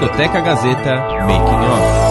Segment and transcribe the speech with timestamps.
[0.00, 2.09] Discoteca Gazeta Making Off.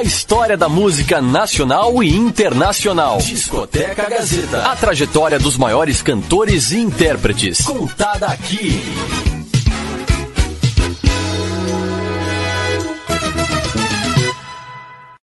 [0.00, 3.18] A história da música nacional e internacional.
[3.18, 4.62] Discoteca Gazeta.
[4.62, 7.60] A trajetória dos maiores cantores e intérpretes.
[7.60, 8.80] Contada aqui.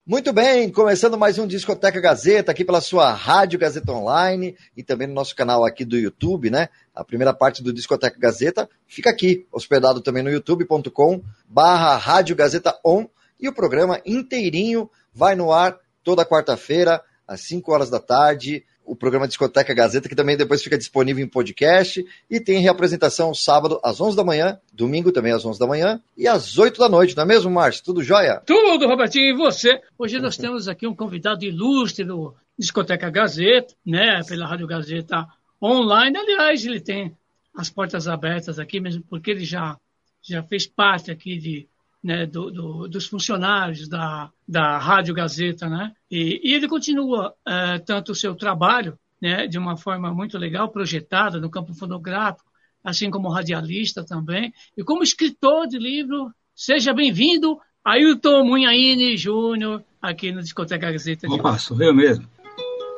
[0.05, 5.07] Muito bem, começando mais um Discoteca Gazeta aqui pela sua Rádio Gazeta Online e também
[5.07, 6.69] no nosso canal aqui do YouTube, né?
[6.93, 12.77] A primeira parte do Discoteca Gazeta fica aqui, hospedado também no youtube.com barra Rádio Gazeta
[12.85, 13.07] On
[13.41, 18.65] e o programa inteirinho vai no ar toda quarta-feira, às 5 horas da tarde.
[18.87, 22.05] O programa Discoteca Gazeta, que também depois fica disponível em podcast.
[22.29, 26.29] E tem reapresentação sábado às 11 da manhã, domingo também às 11 da manhã e
[26.29, 27.83] às 8 da noite, não é mesmo, Márcio?
[27.83, 28.43] Tudo jóia?
[28.45, 29.81] Tudo, Robertinho, e você?
[29.99, 35.27] Hoje nós temos aqui um convidado ilustre do Discoteca Gazeta, né, pela Rádio Gazeta
[35.63, 36.19] Online.
[36.19, 37.17] Aliás, ele tem
[37.57, 39.79] as portas abertas aqui, mesmo porque ele já,
[40.23, 41.67] já fez parte aqui de
[42.05, 45.91] né, do, do, dos funcionários da, da Rádio Gazeta, né?
[46.11, 50.69] E, e ele continua é, tanto o seu trabalho, né, de uma forma muito legal,
[50.69, 52.51] projetada no campo fonográfico,
[52.85, 56.31] assim como radialista também, e como escritor de livro.
[56.55, 61.27] Seja bem-vindo, Ailton Munhaine Júnior, aqui no Discoteca Gazeta.
[61.27, 62.29] Opa, sou eu mesmo.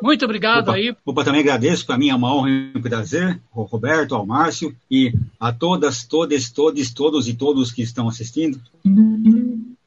[0.02, 0.94] Muito obrigado opa, aí.
[1.04, 4.74] Opa, também agradeço, para mim é uma honra e um prazer, ao Roberto, ao Márcio
[4.90, 8.60] e a todas, todas, todos, todos e todos que estão assistindo.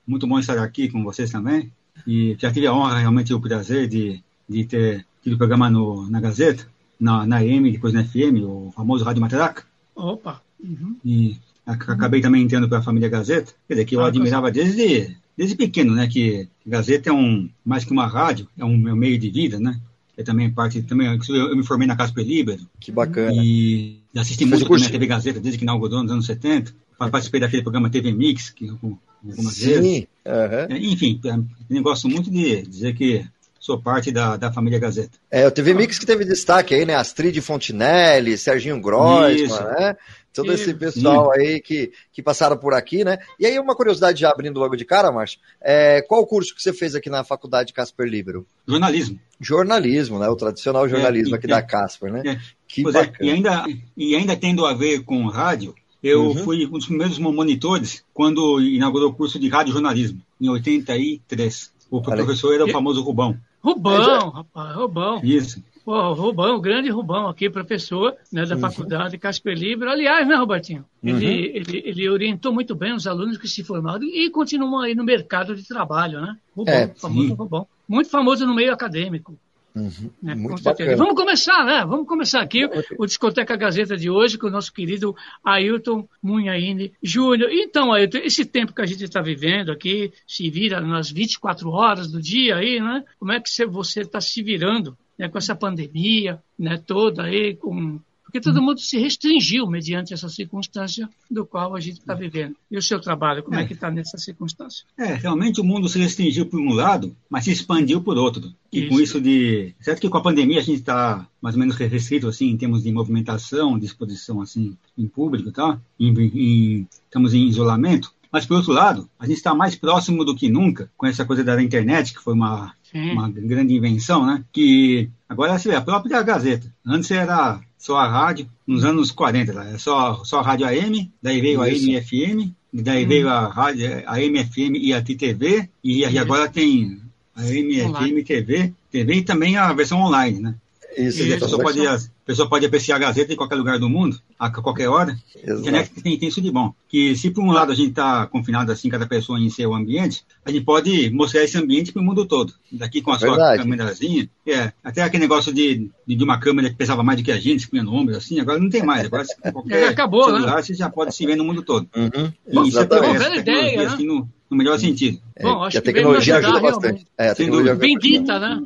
[0.07, 1.71] Muito bom estar aqui com vocês também.
[2.07, 6.09] E já tive a honra, realmente, o prazer de, de ter tido o programa no,
[6.09, 6.67] na Gazeta,
[6.99, 9.63] na, na AM, depois na FM, o famoso Rádio Matraca.
[9.95, 10.41] Opa!
[10.59, 10.97] Uhum.
[11.05, 15.15] E acabei também entrando para a família Gazeta, quer dizer, que eu ah, admirava desde,
[15.37, 19.19] desde pequeno, né, que Gazeta é um, mais que uma rádio, é um meu meio
[19.19, 19.79] de vida, né,
[20.19, 22.67] é também parte, também, eu, me formei na Casper Libero.
[22.77, 23.31] Que bacana.
[23.33, 26.73] E assisti muito também a TV Gazeta desde que inaugurou nos anos 70.
[26.97, 29.65] Participei daquele programa TV Mix, que algumas Sim.
[29.65, 30.07] vezes.
[30.25, 30.75] Uhum.
[30.91, 31.21] Enfim,
[31.69, 33.25] eu gosto muito de dizer que
[33.57, 35.17] sou parte da, da família Gazeta.
[35.31, 36.95] É, o TV Mix que teve destaque aí, né?
[36.95, 39.47] Astrid Fontinelli, Serginho Grossman,
[39.79, 39.95] né?
[40.33, 43.17] Todo esse pessoal aí que, que passaram por aqui, né?
[43.39, 46.61] E aí, uma curiosidade já abrindo logo de cara, Márcio, é, qual o curso que
[46.61, 48.45] você fez aqui na faculdade Casper Libero?
[48.67, 49.19] Jornalismo.
[49.39, 50.27] Jornalismo, né?
[50.29, 52.21] O tradicional jornalismo é, aqui é, da Casper, né?
[52.25, 52.39] É.
[52.67, 53.17] Que pois bacana.
[53.21, 53.65] e, ainda,
[53.97, 56.35] e ainda tendo a ver com rádio, eu uhum.
[56.35, 61.71] fui um dos primeiros monitores quando inaugurou o curso de rádio jornalismo, em 83.
[61.89, 63.37] O professor era o famoso Rubão.
[63.61, 65.19] Rubão, rapaz, Rubão.
[65.23, 65.61] Isso.
[65.89, 68.61] Pô, Rubão, o grande Rubão aqui, professor né, da uhum.
[68.61, 69.89] faculdade Casper Libero.
[69.89, 70.85] Aliás, né, Robertinho?
[71.01, 71.31] Ele, uhum.
[71.31, 75.55] ele, ele, orientou muito bem os alunos que se formaram e continuam aí no mercado
[75.55, 76.37] de trabalho, né?
[76.55, 77.67] Rubão, é, famoso Rubão.
[77.87, 79.35] Muito famoso no meio acadêmico.
[79.75, 80.11] Uhum.
[80.21, 80.95] Né, muito bacana.
[80.95, 81.83] Vamos começar, né?
[81.83, 87.49] Vamos começar aqui o Discoteca Gazeta de hoje com o nosso querido Ailton Munhaine Júnior.
[87.51, 92.11] Então, Ailton, esse tempo que a gente está vivendo aqui, se vira nas 24 horas
[92.11, 93.03] do dia aí, né?
[93.17, 97.99] Como é que você está se virando né, com essa pandemia né, toda aí, com
[98.29, 102.55] porque todo mundo se restringiu mediante essa circunstância do qual a gente está vivendo.
[102.69, 104.85] E o seu trabalho, como é, é que está nessa circunstância?
[104.95, 108.53] É, realmente o mundo se restringiu por um lado, mas se expandiu por outro.
[108.71, 108.89] E isso.
[108.89, 109.73] com isso de...
[109.81, 112.83] Certo que com a pandemia a gente está mais ou menos restrito, assim, em termos
[112.83, 115.81] de movimentação, de exposição, assim, em público, tá?
[115.99, 118.13] Em, em, estamos em isolamento.
[118.31, 121.43] Mas, por outro lado, a gente está mais próximo do que nunca com essa coisa
[121.43, 124.43] da internet, que foi uma, uma grande invenção, né?
[124.51, 126.71] Que agora é a própria Gazeta.
[126.85, 131.41] Antes era só a rádio, nos anos 40, era só, só a rádio AM, daí
[131.41, 131.89] veio Isso.
[131.89, 133.07] a AM daí hum.
[133.07, 137.01] veio a rádio, a AM e a TTV, e, e agora tem
[137.35, 140.55] a AM TV, TV e também a versão online, né?
[140.99, 144.19] Isso, a pessoa pode, a pessoa pode apreciar a Gazeta em qualquer lugar do mundo,
[144.37, 145.17] a qualquer hora.
[145.35, 145.61] Exato.
[145.61, 146.73] Internet tem, tem isso de bom.
[146.89, 150.25] Que se por um lado a gente está confinado assim, cada pessoa em seu ambiente,
[150.45, 152.53] a gente pode mostrar esse ambiente para o mundo todo.
[152.71, 153.63] Daqui com a sua Verdade.
[153.63, 154.29] câmerazinha.
[154.45, 157.61] É, até aquele negócio de, de uma câmera que pesava mais do que a gente,
[157.61, 159.05] se punha no ombro, assim, agora não tem mais.
[159.05, 159.23] Agora
[159.53, 160.61] qualquer é, acabou, celular né?
[160.61, 161.87] você já pode se ver no mundo todo.
[161.95, 162.65] Uhum.
[162.65, 163.85] E isso é essa ideia, né?
[163.85, 165.19] assim, no, no melhor sentido.
[165.35, 167.07] É, Bom, acho a tecnologia ajuda bastante.
[167.17, 168.61] É, a tecnologia bem dita, né?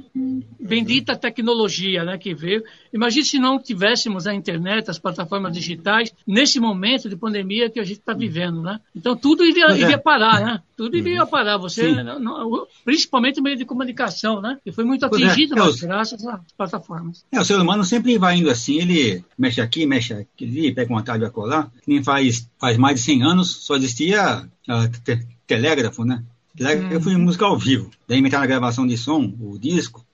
[0.64, 2.64] bendita tecnologia né, que veio.
[2.94, 7.84] Imagine se não tivéssemos a internet, as plataformas digitais, nesse momento de pandemia que a
[7.84, 8.62] gente está vivendo.
[8.62, 8.80] Né?
[8.96, 9.80] Então tudo iria, é.
[9.80, 10.62] iria parar, né?
[10.76, 11.58] Tudo iria parar.
[11.58, 14.58] Você, não, principalmente o meio de comunicação, né?
[14.64, 15.08] Que foi muito é.
[15.08, 15.60] atingido, é.
[15.60, 17.26] mas graças às plataformas.
[17.32, 21.04] É, o ser humano sempre vai indo assim, ele mexe aqui, mexe aqui, pega uma
[21.04, 21.72] tarde vai colar.
[21.86, 24.90] Nem faz, faz mais de 100 anos, só existia uh,
[25.48, 26.24] telégrafo, né?
[26.56, 27.02] Telégrafo hum.
[27.02, 27.90] fui música ao vivo.
[28.08, 30.06] Daí inventaram a gravação de som, o disco.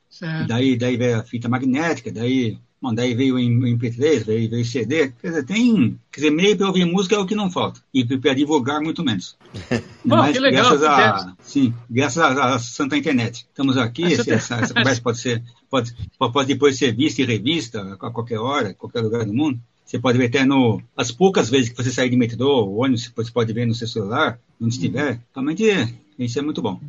[0.47, 5.13] Daí, daí veio a fita magnética, daí, bom, daí veio o MP3, veio, veio CD.
[5.21, 5.99] Quer dizer, tem.
[6.11, 7.79] Quer dizer, meio para ouvir música é o que não falta.
[7.93, 9.37] E para divulgar, muito menos.
[10.03, 10.77] Bom, Mas, que legal.
[10.77, 13.45] Graças a, sim, graças à Santa Internet.
[13.47, 15.43] Estamos aqui, essa, essa, essa conversa pode ser.
[15.69, 19.59] Pode, pode depois ser vista em revista a qualquer hora, qualquer lugar do mundo.
[19.89, 23.31] Você pode ver até no, as poucas vezes que você sair de metrô, ônibus, você
[23.31, 25.19] pode ver no seu celular, onde estiver.
[25.33, 25.63] Realmente,
[26.19, 26.79] isso é muito bom.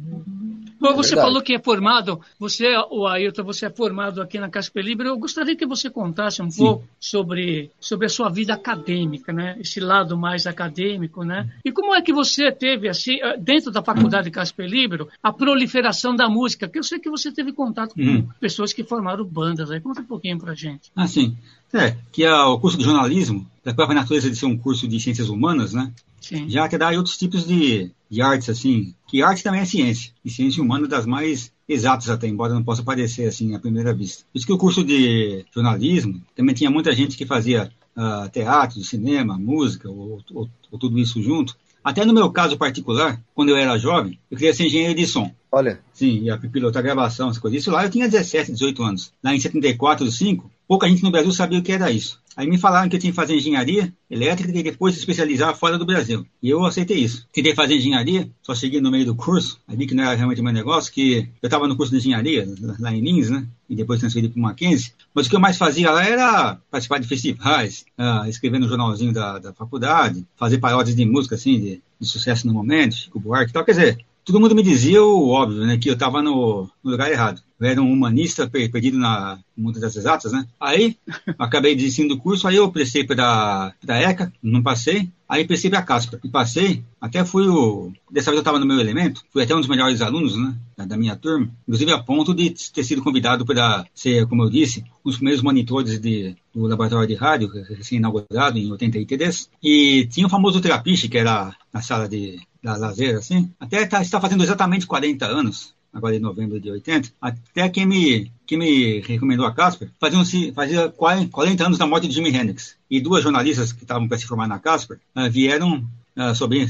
[0.78, 4.50] Bom, você é falou que é formado, você, o Ailton, você é formado aqui na
[4.50, 5.08] Casper Libre.
[5.08, 6.62] Eu gostaria que você contasse um Sim.
[6.62, 9.56] pouco sobre, sobre a sua vida acadêmica, né?
[9.58, 11.50] Esse lado mais acadêmico, né?
[11.64, 16.14] E como é que você teve, assim, eh, dentro da faculdade Casper Libre, a proliferação
[16.14, 16.68] da música?
[16.68, 18.28] Que eu sei que você teve contato com hum.
[18.38, 19.70] pessoas que formaram bandas.
[19.70, 20.90] Aí conta um pouquinho pra gente.
[20.94, 21.36] Ah, sim.
[21.72, 24.98] É, que é o curso de jornalismo, da própria natureza de ser um curso de
[24.98, 25.92] ciências humanas, né?
[26.20, 26.48] Sim.
[26.48, 30.30] Já que dá outros tipos de, de artes, assim, que arte também é ciência, e
[30.30, 34.24] ciência humana das mais exatas até, embora não possa parecer assim à primeira vista.
[34.32, 38.82] Por isso que o curso de jornalismo também tinha muita gente que fazia uh, teatro,
[38.82, 41.56] cinema, música, ou, ou, ou tudo isso junto.
[41.82, 45.32] Até no meu caso particular, quando eu era jovem, eu queria ser engenheiro de som.
[45.50, 45.80] Olha.
[45.92, 47.60] Sim, ia pilotar gravação, essas coisas.
[47.60, 49.12] Isso lá eu tinha 17, 18 anos.
[49.22, 52.20] Lá em 74, 5, pouca gente no Brasil sabia o que era isso.
[52.36, 55.76] Aí me falaram que eu tinha que fazer engenharia elétrica e depois se especializar fora
[55.76, 56.24] do Brasil.
[56.40, 57.26] E eu aceitei isso.
[57.32, 60.52] Tentei fazer engenharia, só cheguei no meio do curso, aí que não era realmente meu
[60.52, 62.46] negócio, que eu estava no curso de engenharia,
[62.78, 63.44] lá em Lins, né?
[63.68, 64.92] E depois transferi para o Mackenzie.
[65.12, 69.12] Mas o que eu mais fazia lá era participar de festivais, uh, escrever no jornalzinho
[69.12, 73.50] da, da faculdade, fazer paródias de música, assim, de, de sucesso no momento, Chico Buarque
[73.50, 73.64] e tal.
[73.64, 75.78] Quer dizer, todo mundo me dizia o óbvio, né?
[75.78, 77.42] Que eu estava no, no, lugar errado.
[77.60, 80.46] Eu era um humanista perdido na mundo das exatas, né?
[80.58, 80.96] Aí,
[81.38, 85.10] acabei desistindo do curso, aí eu prestei para a ECA, não passei.
[85.28, 86.82] Aí prestei para a Casper, e passei.
[87.00, 87.92] Até fui o...
[88.10, 90.56] Dessa vez eu estava no meu elemento, fui até um dos melhores alunos, né?
[90.76, 91.48] Da, da minha turma.
[91.62, 95.42] Inclusive a ponto de ter sido convidado para ser, como eu disse, um dos primeiros
[95.42, 99.50] monitores de, do laboratório de rádio, recém-inaugurado em 80 ITDs.
[99.62, 104.02] E tinha o famoso Trapiche, que era na sala de da lazer, assim, até tá,
[104.02, 109.00] está fazendo exatamente 40 anos, agora em novembro de 80, até quem me, quem me
[109.00, 112.76] recomendou a Casper fazia, fazia 40 anos da morte de Jimi Hendrix.
[112.90, 115.84] E duas jornalistas que estavam para se formar na Casper uh, vieram
[116.16, 116.66] uh, sobre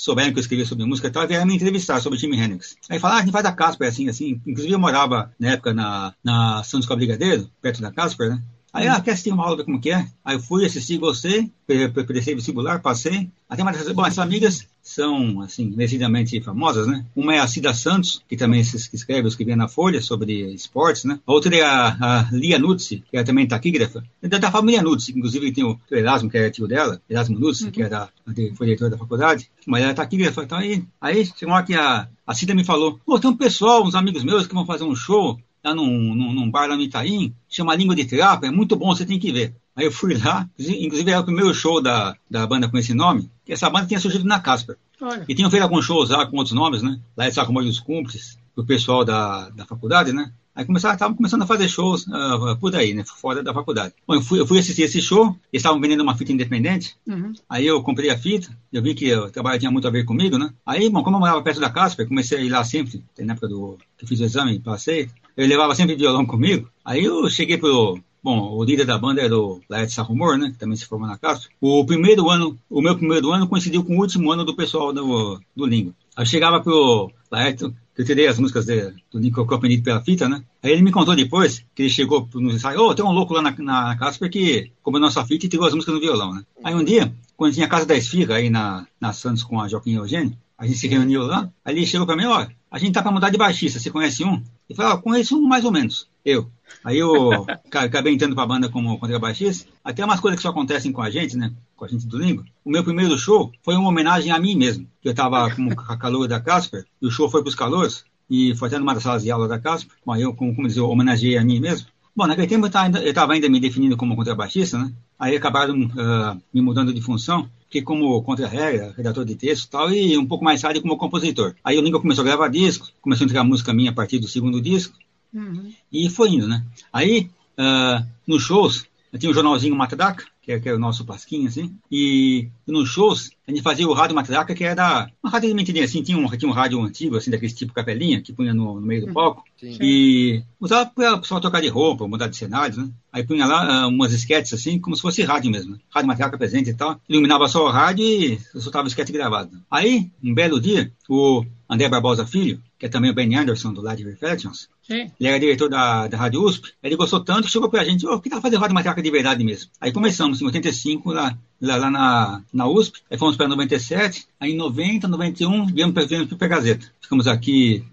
[0.00, 2.76] souberam que eu escrevia sobre música e tal, vieram me entrevistar sobre Jimi Hendrix.
[2.88, 4.40] Aí falaram, ah, a gente faz da Casper, assim, assim.
[4.46, 8.42] Inclusive eu morava, na época, na, na Santos Brigadeiro, perto da Casper, né?
[8.72, 10.06] Aí, ah, quer assistir uma aula, como que é?
[10.24, 13.28] Aí eu fui, assisti, gostei, prestei vestibular, passei.
[13.48, 17.04] Até mais, bom, essas amigas são, assim, merecidamente famosas, né?
[17.16, 21.18] Uma é a Cida Santos, que também se escreve, escrevia na Folha sobre esportes, né?
[21.26, 24.04] A outra é a, a Lia Nutzi, que é também taquígrafa.
[24.22, 27.64] É da família Nutzi, inclusive tem o, o Erasmo, que é tio dela, Erasmo Nutzi,
[27.64, 27.70] uhum.
[27.72, 28.08] que era,
[28.54, 30.44] foi diretor da faculdade, mas ela é taquígrafa.
[30.44, 33.84] Então aí, aí chegou uma que a, a Cida me falou, pô, tem um pessoal,
[33.84, 36.82] uns amigos meus que vão fazer um show lá num, num, num bar lá no
[36.82, 39.54] Itaim, chama Língua de Trapa, é muito bom, você tem que ver.
[39.76, 43.30] Aí eu fui lá, inclusive era o primeiro show da, da banda com esse nome,
[43.44, 44.76] que essa banda tinha surgido na Casper.
[45.00, 45.24] Olha.
[45.28, 47.00] E tinham feito alguns shows lá com outros nomes, né?
[47.16, 50.32] Lá em Sacomori dos Cúmplices, o pessoal da, da faculdade, né?
[50.54, 53.04] Aí estavam começando a fazer shows uh, por aí, né?
[53.04, 53.94] Fora da faculdade.
[54.06, 56.96] Bom, eu fui, eu fui assistir esse show, eles estavam vendendo uma fita independente.
[57.06, 57.32] Uhum.
[57.48, 60.36] Aí eu comprei a fita, eu vi que o trabalho tinha muito a ver comigo,
[60.36, 60.52] né?
[60.66, 63.48] Aí, bom, como eu morava perto da Casper, comecei a ir lá sempre, na época
[63.48, 65.08] do que eu fiz o exame, passei.
[65.40, 66.68] Eu levava sempre violão comigo.
[66.84, 67.98] Aí eu cheguei pro.
[68.22, 70.50] Bom, o líder da banda era o Laerte Sarrumor, né?
[70.50, 71.48] Que também se formou na casa.
[71.58, 75.40] O primeiro ano, o meu primeiro ano coincidiu com o último ano do pessoal do,
[75.56, 75.94] do Língua.
[76.14, 80.02] Aí eu chegava pro Laerte, que eu tirei as músicas de, do eu aprendi pela
[80.02, 80.44] fita, né?
[80.62, 83.32] Aí ele me contou depois que ele chegou no ensaio, ô, oh, tem um louco
[83.32, 86.42] lá na, na Casper que comprou nossa fita e tirou as músicas no violão, né?
[86.62, 89.66] Aí um dia, quando tinha a Casa da Esfirra aí na, na Santos com a
[89.66, 92.92] Joaquim Eugênio, a gente se reuniu lá, aí ele chegou pra mim, ó, a gente
[92.92, 94.42] tá pra mudar de baixista, você conhece um?
[94.68, 96.48] Ele falou, ó, conheço um mais ou menos, eu.
[96.84, 99.68] Aí eu acabei entrando pra banda como contrabaixista.
[99.82, 101.52] Até umas coisas que só acontecem com a gente, né?
[101.74, 102.44] Com a gente do Língua.
[102.64, 104.86] O meu primeiro show foi uma homenagem a mim mesmo.
[105.04, 108.68] Eu tava com a calor da Casper, e o show foi pros calouros, e foi
[108.68, 109.96] até numa das salas de aula da Casper.
[110.06, 111.88] Bom, eu, como, como dizer, homenageei a mim mesmo.
[112.14, 114.92] Bom, naquele tempo eu estava ainda me definindo como contrabaixista, né?
[115.18, 119.92] Aí acabaram uh, me mudando de função fiquei como contra-regra, redator de texto e tal,
[119.92, 121.54] e um pouco mais tarde como compositor.
[121.62, 124.26] Aí o Língua começou a gravar discos, começou a entregar música minha a partir do
[124.26, 124.98] segundo disco,
[125.32, 125.72] Uhum.
[125.92, 126.64] E foi indo, né?
[126.92, 128.86] Aí, uh, nos shows,
[129.18, 131.76] tinha o jornalzinho Matadaca, que é, que é o nosso pasquinho, assim.
[131.90, 135.84] E nos shows, a gente fazia o rádio matraca, que era uma rádio de mentirinha,
[135.84, 138.86] assim, tinha um, tinha um rádio antigo, assim, daquele tipo capelinha, que punha no, no
[138.86, 139.12] meio do uhum.
[139.12, 139.44] palco.
[139.58, 139.76] Sim.
[139.80, 142.88] E usava para o pessoal trocar de roupa, mudar de cenários, né?
[143.12, 145.78] Aí punha lá uh, umas esquetes, assim, como se fosse rádio mesmo, né?
[145.90, 147.00] Rádio matraca presente e tal.
[147.08, 149.60] Iluminava só o rádio e soltava o esquete gravado.
[149.70, 153.82] Aí, um belo dia, o André Barbosa Filho, que é também o Ben Anderson do
[153.82, 155.10] Live Reflections, Sim.
[155.20, 158.14] ele era diretor da, da Rádio USP, ele gostou tanto que chegou pra gente, ô,
[158.14, 159.70] oh, que tal fazer rádio matraca de verdade mesmo?
[159.80, 164.52] Aí começamos, em 85, lá, lá, lá na, na USP, aí fomos para 97, aí
[164.52, 166.86] em 90, 91, viemos para a Gazeta.
[167.00, 167.84] Ficamos aqui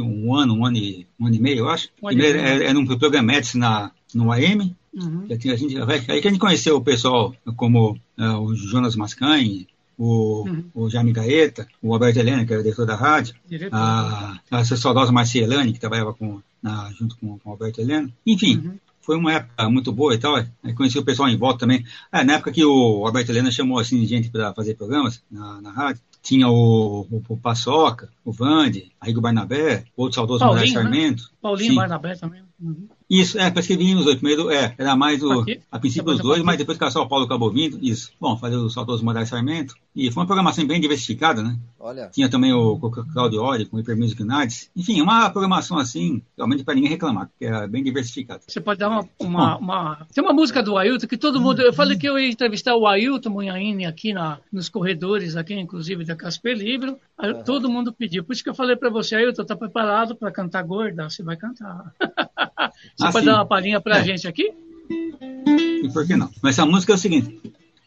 [0.00, 1.88] um ano, um ano e, um ano e meio, eu acho.
[2.02, 5.26] Primeiro era, era um programa na, no AM, Uhum.
[5.30, 5.78] A gente,
[6.10, 9.66] aí que a gente conheceu o pessoal como uh, o Jonas Mascain,
[9.96, 10.64] o, uhum.
[10.74, 13.34] o Jaime Gaeta, o Alberto Helena, que era diretor da rádio,
[13.70, 18.10] a, a saudosa Marcielane, que trabalhava com, na, junto com, com o Alberto Helena.
[18.26, 20.36] Enfim, uhum foi uma época muito boa e tal.
[20.36, 21.82] Aí conheci o pessoal em volta também.
[22.12, 25.70] É, na época que o Alberto Helena chamou assim gente para fazer programas na, na
[25.70, 30.82] rádio, tinha o, o, o Paçoca, o Vande, a Rigo Barnabé, outro saudoso Moraes né?
[30.82, 31.22] Sarmento.
[31.22, 31.28] Né?
[31.40, 31.76] Paulinho Sim.
[31.76, 32.42] Barnabé também.
[32.60, 32.86] Uhum.
[33.08, 34.16] Isso, é, parece que vinha os dois.
[34.16, 35.40] Primeiro, é, era mais o.
[35.40, 35.60] Aqui?
[35.72, 38.12] A princípio os dois, mas depois que o São Paulo acabou vindo, isso.
[38.20, 39.74] Bom, fazer o Saudoso Moraes Sarmento.
[39.96, 41.56] E foi uma programação bem diversificada, né?
[41.80, 42.08] Olha.
[42.08, 44.70] Tinha também o Claudio Ori com o Hyper Music Nights.
[44.76, 48.42] Enfim, uma programação assim, realmente para ninguém reclamar, porque é bem diversificada.
[48.46, 51.62] Você pode dar uma, uma, uma, Tem uma música do Ailton que todo mundo.
[51.62, 56.04] Eu falei que eu ia entrevistar o Ailton Munhaine aqui na, nos corredores, aqui, inclusive,
[56.04, 56.98] da Casper Livro.
[57.20, 57.42] Uhum.
[57.42, 58.22] Todo mundo pediu.
[58.22, 61.08] Por isso que eu falei para você, Ailton, tá preparado para cantar gorda?
[61.08, 61.94] Você vai cantar.
[62.98, 63.30] Você ah, pode sim.
[63.30, 64.04] dar uma palhinha pra é.
[64.04, 64.52] gente aqui?
[64.90, 66.28] E por que não?
[66.42, 67.40] Mas essa música é o seguinte.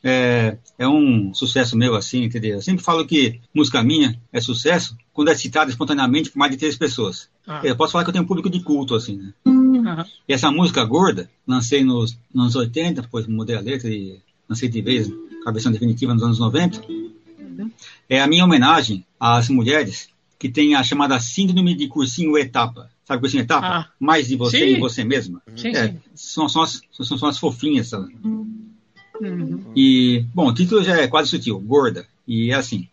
[0.03, 2.55] É, é, um sucesso meu assim, entendeu?
[2.55, 6.57] Eu sempre falo que música minha é sucesso quando é citada espontaneamente por mais de
[6.57, 7.29] três pessoas.
[7.45, 7.59] Ah.
[7.63, 9.33] Eu posso falar que eu tenho um público de culto, assim, né?
[9.45, 9.83] Uhum.
[10.27, 14.69] E essa música gorda, lancei nos, nos anos 80, depois mudei a letra e lancei
[14.69, 15.11] de vez
[15.45, 16.81] a versão definitiva nos anos 90.
[16.89, 17.69] Uhum.
[18.09, 22.89] É a minha homenagem às mulheres que têm a chamada síndrome de cursinho etapa.
[23.11, 23.67] Sabe o cursinho etapa?
[23.67, 23.89] Ah.
[23.99, 24.65] Mais de você sim.
[24.77, 25.41] e você mesma.
[25.53, 25.97] Sim, é, sim.
[26.15, 28.15] São, são, as, são, são as fofinhas, sabe?
[28.23, 29.59] Uhum.
[29.75, 32.07] E, bom, o título já é quase sutil, Gorda.
[32.25, 32.87] E é assim.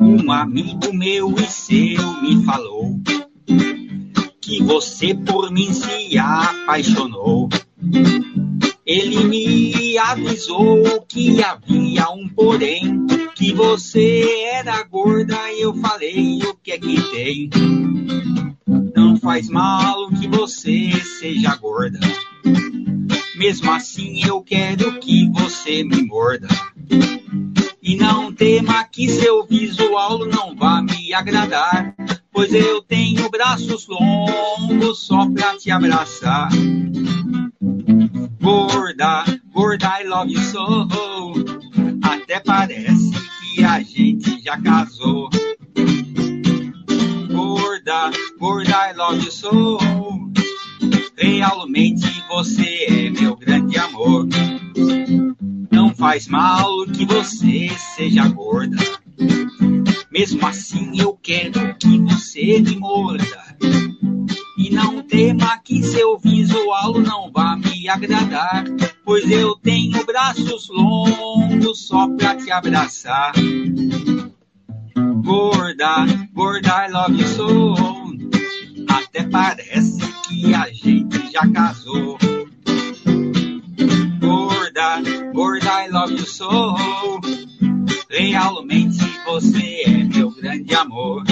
[0.00, 2.98] Um amigo meu e seu me falou
[4.40, 7.50] que você por mim se apaixonou.
[10.08, 16.78] Avisou que havia um porém, que você era gorda e eu falei o que é
[16.78, 17.50] que tem.
[18.96, 22.00] Não faz mal que você seja gorda.
[23.36, 26.48] Mesmo assim eu quero que você me morda.
[27.82, 31.94] E não tema que seu visual não vá me agradar,
[32.32, 36.48] pois eu tenho braços longos só pra te abraçar.
[38.40, 40.88] Gorda, gorda, I love you so.
[42.02, 43.10] Até parece
[43.54, 45.28] que a gente já casou.
[47.30, 49.78] Gorda, gorda, I love you so.
[51.16, 54.26] Realmente você é meu grande amor.
[55.70, 58.76] Não faz mal que você seja gorda.
[60.12, 63.56] Mesmo assim eu quero que você me morda.
[64.58, 68.64] E não tema que seu visual não vá me agradar,
[69.04, 73.32] pois eu tenho braços longos só pra te abraçar.
[75.22, 77.74] Gorda, gorda, I love you so.
[78.88, 82.18] Até parece que a gente já casou.
[84.20, 86.74] Gorda, gorda, I love you so.
[88.10, 91.22] Realmente você é meu grande amor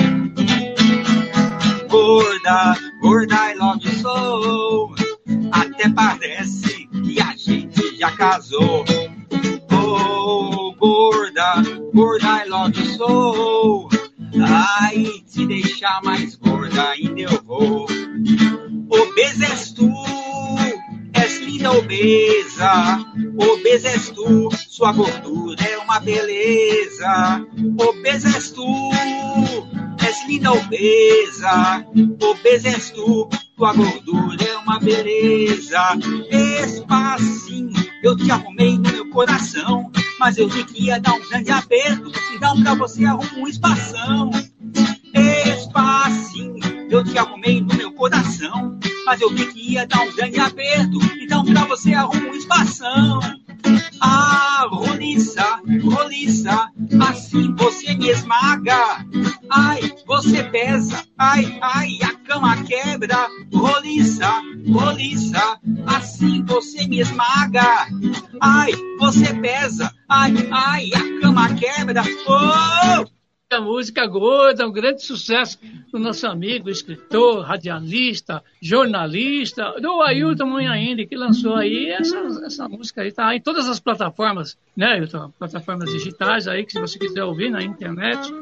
[1.96, 4.94] gorda, gorda, I love you so.
[5.52, 8.84] Até parece que a gente já casou.
[9.72, 11.62] Oh, gorda,
[11.94, 13.88] gorda, I love you so.
[14.44, 17.86] Ai, te deixar mais gorda ainda eu vou.
[18.90, 19.90] Obesa és tu,
[21.14, 22.98] és linda obesa.
[23.38, 27.46] Obesa és tu, sua gordura é uma beleza.
[27.78, 28.66] Obesa és tu
[30.06, 31.84] és linda obesa,
[32.22, 35.98] obesa és tu, tua gordura é uma beleza.
[36.30, 37.72] Espacinho,
[38.04, 42.12] eu te arrumei no meu coração, mas eu vi que ia dar um grande aperto,
[42.34, 44.30] então pra você arrumo um espação.
[45.12, 46.60] Espacinho,
[46.90, 50.98] eu te arrumei no meu coração, mas eu vi que ia dar um grande aperto,
[51.20, 53.20] então pra você arrumo um espação.
[54.00, 56.70] Harmonizar roliça,
[57.08, 59.04] assim você me esmaga.
[59.50, 63.28] Ai, você pesa, ai, ai, a cama quebra.
[63.52, 67.88] Roliça, roliça, assim você me esmaga.
[68.40, 72.02] Ai, você pesa, ai, ai, a cama quebra.
[72.28, 73.15] Oh!
[73.48, 75.56] A música gorda, um grande sucesso
[75.92, 83.02] do nosso amigo, escritor, radialista, jornalista, do Ailton Munhaine, que lançou aí essa, essa música
[83.02, 85.30] aí, tá em todas as plataformas, né, Ailton?
[85.38, 88.34] Plataformas digitais aí, que se você quiser ouvir na internet.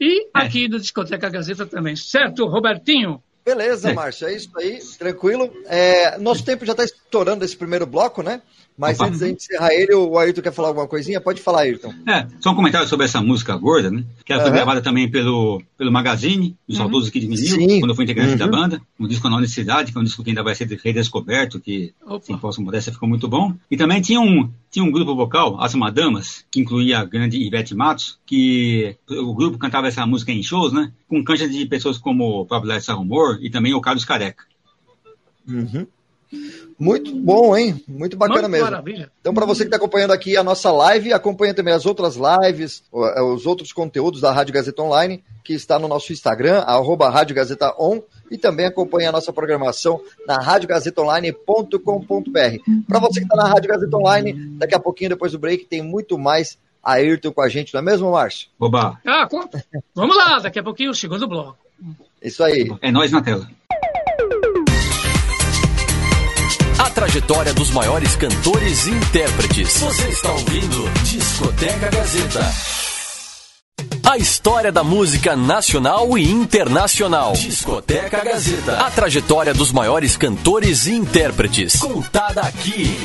[0.00, 3.20] E aqui do Discoteca Gazeta também, certo, Robertinho?
[3.44, 5.52] Beleza, Márcio, é isso aí, tranquilo.
[5.66, 8.40] É, nosso tempo já está estourando esse primeiro bloco, né?
[8.76, 9.06] Mas Opa.
[9.06, 11.20] antes de encerrar ele, o Ayrton quer falar alguma coisinha?
[11.20, 11.94] Pode falar, Ayrton.
[12.08, 14.04] É, só um comentário sobre essa música gorda, né?
[14.24, 14.48] Que ela uhum.
[14.48, 16.76] foi gravada também pelo, pelo Magazine, do uhum.
[16.76, 18.38] saudoso Kid Vinil, quando eu fui integrante uhum.
[18.38, 18.82] da banda.
[18.98, 22.26] Um disco na Universidade, que é um disco que ainda vai ser redescoberto, que, Opa.
[22.26, 23.54] sem falsa modéstia, ficou muito bom.
[23.70, 27.76] E também tinha um, tinha um grupo vocal, As Madamas, que incluía a grande Ivete
[27.76, 30.90] Matos, que o grupo cantava essa música em shows, né?
[31.08, 34.44] Com cancha de pessoas como o próprio Led Rumor e também o Carlos Careca.
[35.46, 35.86] Uhum.
[36.78, 37.82] Muito bom, hein?
[37.86, 38.70] Muito bacana Muito mesmo.
[38.70, 39.10] Maravilha.
[39.20, 42.82] Então, para você que está acompanhando aqui a nossa live, acompanha também as outras lives,
[42.92, 47.36] é, os outros conteúdos da Rádio Gazeta Online, que está no nosso Instagram, arroba Rádio
[47.36, 52.88] Gazeta On, e também acompanha a nossa programação na radiogazetaonline.com.br.
[52.88, 55.82] Para você que está na Rádio Gazeta Online, daqui a pouquinho, depois do break, tem
[55.82, 58.48] muito mais Ayrton com a gente, não é mesmo, Márcio?
[58.58, 58.98] Oba!
[59.06, 59.28] Ah,
[59.94, 61.56] vamos lá, daqui a pouquinho o segundo bloco.
[62.22, 62.74] Isso aí.
[62.80, 63.46] É nós na tela.
[66.94, 69.78] Trajetória dos maiores cantores e intérpretes.
[69.80, 72.40] Você está ouvindo Discoteca Gazeta.
[74.08, 77.32] A história da música nacional e internacional.
[77.32, 78.78] Discoteca Gazeta.
[78.78, 81.80] A trajetória dos maiores cantores e intérpretes.
[81.80, 82.96] Contada aqui.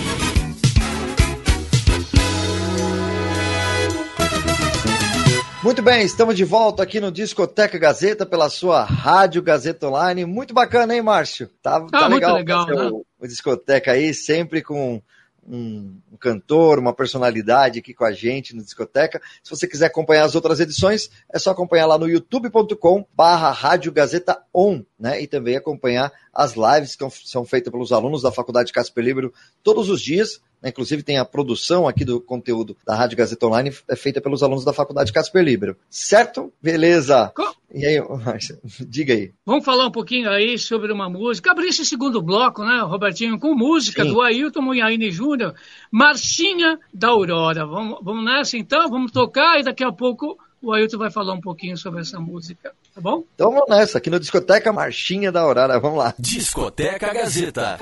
[5.63, 10.25] Muito bem, estamos de volta aqui no Discoteca Gazeta pela sua Rádio Gazeta Online.
[10.25, 11.49] Muito bacana, hein, Márcio?
[11.61, 12.89] Tá, tá ah, legal, legal né?
[12.91, 15.01] o, Discoteca aí, sempre com
[15.47, 19.21] um, um, cantor, uma personalidade aqui com a gente no Discoteca.
[19.43, 23.91] Se você quiser acompanhar as outras edições, é só acompanhar lá no youtube.com barra Rádio
[23.91, 25.21] Gazeta On, né?
[25.21, 29.89] E também acompanhar as lives que são feitas pelos alunos da Faculdade Casper Libero todos
[29.89, 30.41] os dias?
[30.63, 34.65] Inclusive tem a produção aqui do conteúdo da Rádio Gazeta Online, é feita pelos alunos
[34.65, 35.77] da Faculdade Casper Libero.
[35.89, 36.51] Certo?
[36.61, 37.31] Beleza.
[37.35, 37.49] Com...
[37.73, 38.01] E aí,
[38.87, 39.31] diga aí.
[39.45, 41.51] Vamos falar um pouquinho aí sobre uma música.
[41.51, 44.11] Abrir esse segundo bloco, né, Robertinho, com música Sim.
[44.11, 45.53] do Ailton Munhaine Júnior,
[45.91, 47.65] Marcinha da Aurora.
[47.65, 48.89] Vamos, vamos nessa então?
[48.89, 52.73] Vamos tocar e daqui a pouco o Ailton vai falar um pouquinho sobre essa música,
[52.93, 53.23] tá bom?
[53.33, 56.13] Então vamos nessa, aqui no Discoteca Marchinha da Aurora, vamos lá.
[56.19, 57.79] Discoteca Gazeta.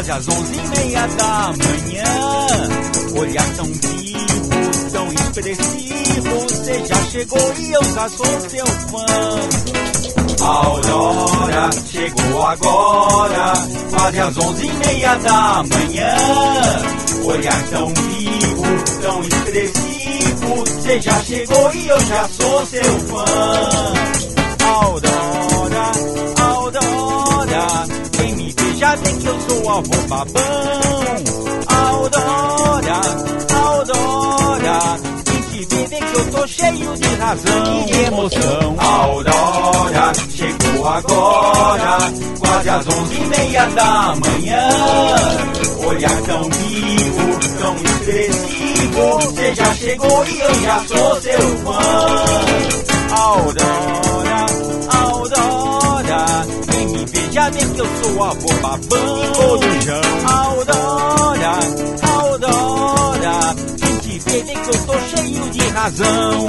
[0.00, 2.04] Quase às onze e meia da manhã.
[3.18, 9.04] Olhar tão vivo, tão expressivo, você já chegou e eu já sou seu fã.
[10.42, 13.52] A aurora chegou agora,
[13.90, 16.16] quase às onze e meia da manhã.
[17.24, 18.62] Olhar tão vivo,
[19.02, 23.24] tão expressivo, você já chegou e eu já sou seu fã.
[24.64, 25.19] Aurora,
[28.96, 30.40] vê que eu sou avô babão.
[31.66, 33.00] Aurora,
[33.54, 38.76] Aurora, te vê vê que eu tô cheio de razão e emoção.
[38.78, 41.98] Aurora, chegou agora,
[42.38, 44.68] quase às onze e meia da manhã.
[45.86, 51.78] Olhar tão vivo, tão expressivo, você já chegou e eu já sou seu fã.
[53.12, 54.46] Aurora,
[54.92, 54.99] Aurora,
[57.32, 59.32] já vê que eu sou avô babão.
[59.34, 61.58] Corujão Aurora,
[62.02, 66.46] Aurora Quem te vê vê que eu tô cheio de razão.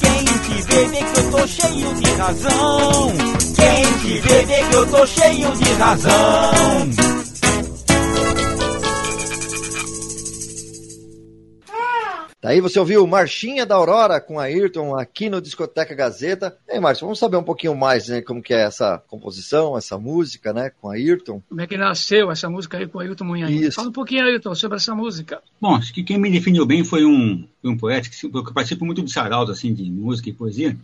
[0.00, 3.12] Quem te vê vê que eu tô cheio de razão.
[3.54, 7.21] Quem te vê vê que eu tô cheio de razão
[12.42, 16.58] Daí você ouviu Marchinha da Aurora com a Ayrton aqui no Discoteca Gazeta.
[16.68, 20.52] Ei, Márcio, vamos saber um pouquinho mais, né, como que é essa composição, essa música,
[20.52, 21.40] né, com a Ayrton.
[21.48, 23.70] Como é que nasceu essa música aí com a Ayrton Munhaim?
[23.70, 25.40] Fala um pouquinho, Ayrton, sobre essa música.
[25.60, 29.04] Bom, acho que quem me definiu bem foi um, um poeta que, que participa muito
[29.04, 30.76] de saraus, assim, de música e poesia.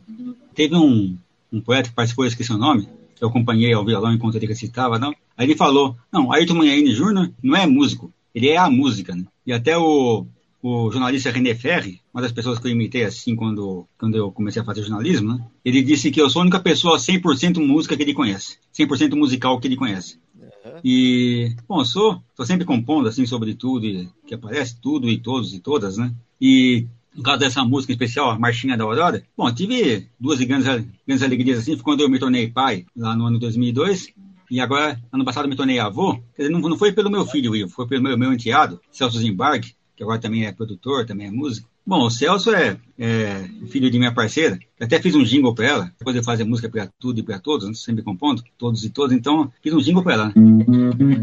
[0.54, 1.18] Teve um,
[1.52, 4.46] um poeta que participou, eu esqueci o nome, que eu acompanhei ao violão enquanto ele
[4.46, 5.12] recitava, não.
[5.36, 9.24] Aí ele falou, não, Ayrton Munhaim Júnior não é músico, ele é a música, né?
[9.44, 10.24] E até o
[10.62, 14.60] o jornalista René Ferri, uma das pessoas que eu imitei assim quando, quando eu comecei
[14.60, 15.44] a fazer jornalismo, né?
[15.64, 19.58] Ele disse que eu sou a única pessoa 100% música que ele conhece, 100% musical
[19.60, 20.18] que ele conhece.
[20.36, 20.80] Uhum.
[20.84, 25.18] E, bom, eu sou, tô sempre compondo assim sobre tudo e, que aparece, tudo e
[25.18, 26.12] todos e todas, né?
[26.40, 30.66] E no caso dessa música especial, a Marchinha da Aurora, bom, tive duas grandes,
[31.06, 34.14] grandes alegrias assim, quando eu me tornei pai, lá no ano 2002,
[34.50, 36.14] e agora, ano passado, me tornei avô.
[36.34, 39.18] Quer dizer, não, não foi pelo meu filho, Ivo, foi pelo meu, meu enteado, Celso
[39.18, 41.68] Zimbarg, que agora também é produtor, também é músico.
[41.84, 44.56] Bom, o Celso é, é, filho de minha parceira.
[44.78, 45.92] Eu até fiz um jingle para ela.
[45.98, 49.16] Depois de fazer música para tudo e para todos, sempre compondo, todos e todas.
[49.16, 50.34] Então, fiz um jingle para ela.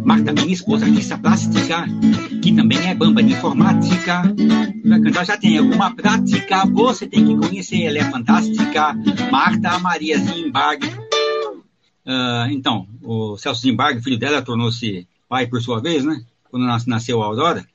[0.04, 1.86] Marta, minha esposa, artista plástica,
[2.44, 4.24] que também é bamba de informática.
[4.84, 6.66] Para cantar já tem alguma prática.
[6.66, 8.94] Você tem que conhecer, ela é fantástica.
[9.32, 10.86] Marta Maria Zimbarg.
[12.06, 16.22] Uh, então, o Celso Zimbarg, filho dela, tornou-se pai por sua vez, né?
[16.52, 17.66] Quando nasceu a Aurora.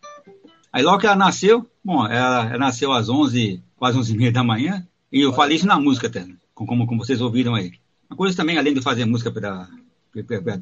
[0.73, 4.33] Aí logo que ela nasceu, bom, ela, ela nasceu às 11, quase 11 e meia
[4.33, 6.37] da manhã, e eu falei isso na música até, né?
[6.55, 7.73] como, como vocês ouviram aí.
[8.09, 9.69] Uma coisa também, além de fazer música para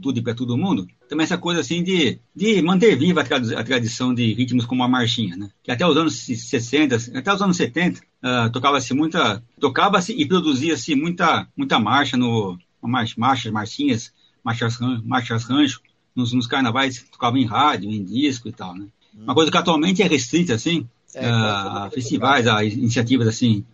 [0.00, 3.64] tudo e para todo mundo, também essa coisa assim de, de manter viva a, a,
[3.64, 5.50] tradição de ritmos como a marchinha, né?
[5.62, 10.26] Que até os anos 60, até os anos 70, uh, ah, tocava-se muita, tocava-se e
[10.26, 14.12] produzia-se muita, muita marcha no, marcha, marchas, marchinhas,
[14.44, 15.80] marchas, marchas rancho,
[16.14, 18.86] nos, nos carnavais tocava em rádio, em disco e tal, né?
[19.22, 23.64] Uma coisa que atualmente é restrita, assim, é, a festivais, a iniciativas, assim,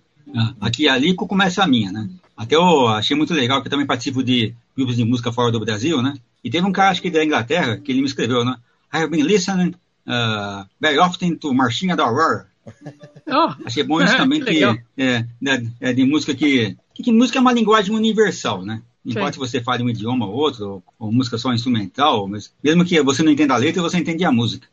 [0.61, 2.09] aqui e ali, começa a minha, né?
[2.37, 5.61] Até eu achei muito legal que eu também participo de grupos de música fora do
[5.61, 6.15] Brasil, né?
[6.43, 8.57] E teve um cara, acho que da Inglaterra, que ele me escreveu, né?
[8.93, 9.75] I've been listening
[10.07, 12.47] uh, very often to Marchinha da Aurora.
[13.27, 14.65] Oh, Achei bom isso é, também, que, que
[14.99, 18.83] é, é, é, de música que, que, que, música é uma linguagem universal, né?
[19.33, 23.01] Se você fale um idioma ou outro, ou, ou, música só instrumental, mas mesmo que
[23.03, 24.69] você não entenda a letra, você entende a música.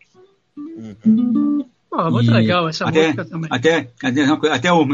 [0.77, 1.65] Uhum.
[2.12, 3.49] muito e legal essa até, música também.
[3.51, 4.86] Até, até, até o,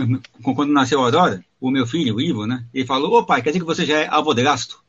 [0.41, 2.65] quando nasceu a Aurora, o meu filho, o Ivo, né?
[2.73, 4.79] Ele falou, ô pai, quer dizer que você já é avô de gasto?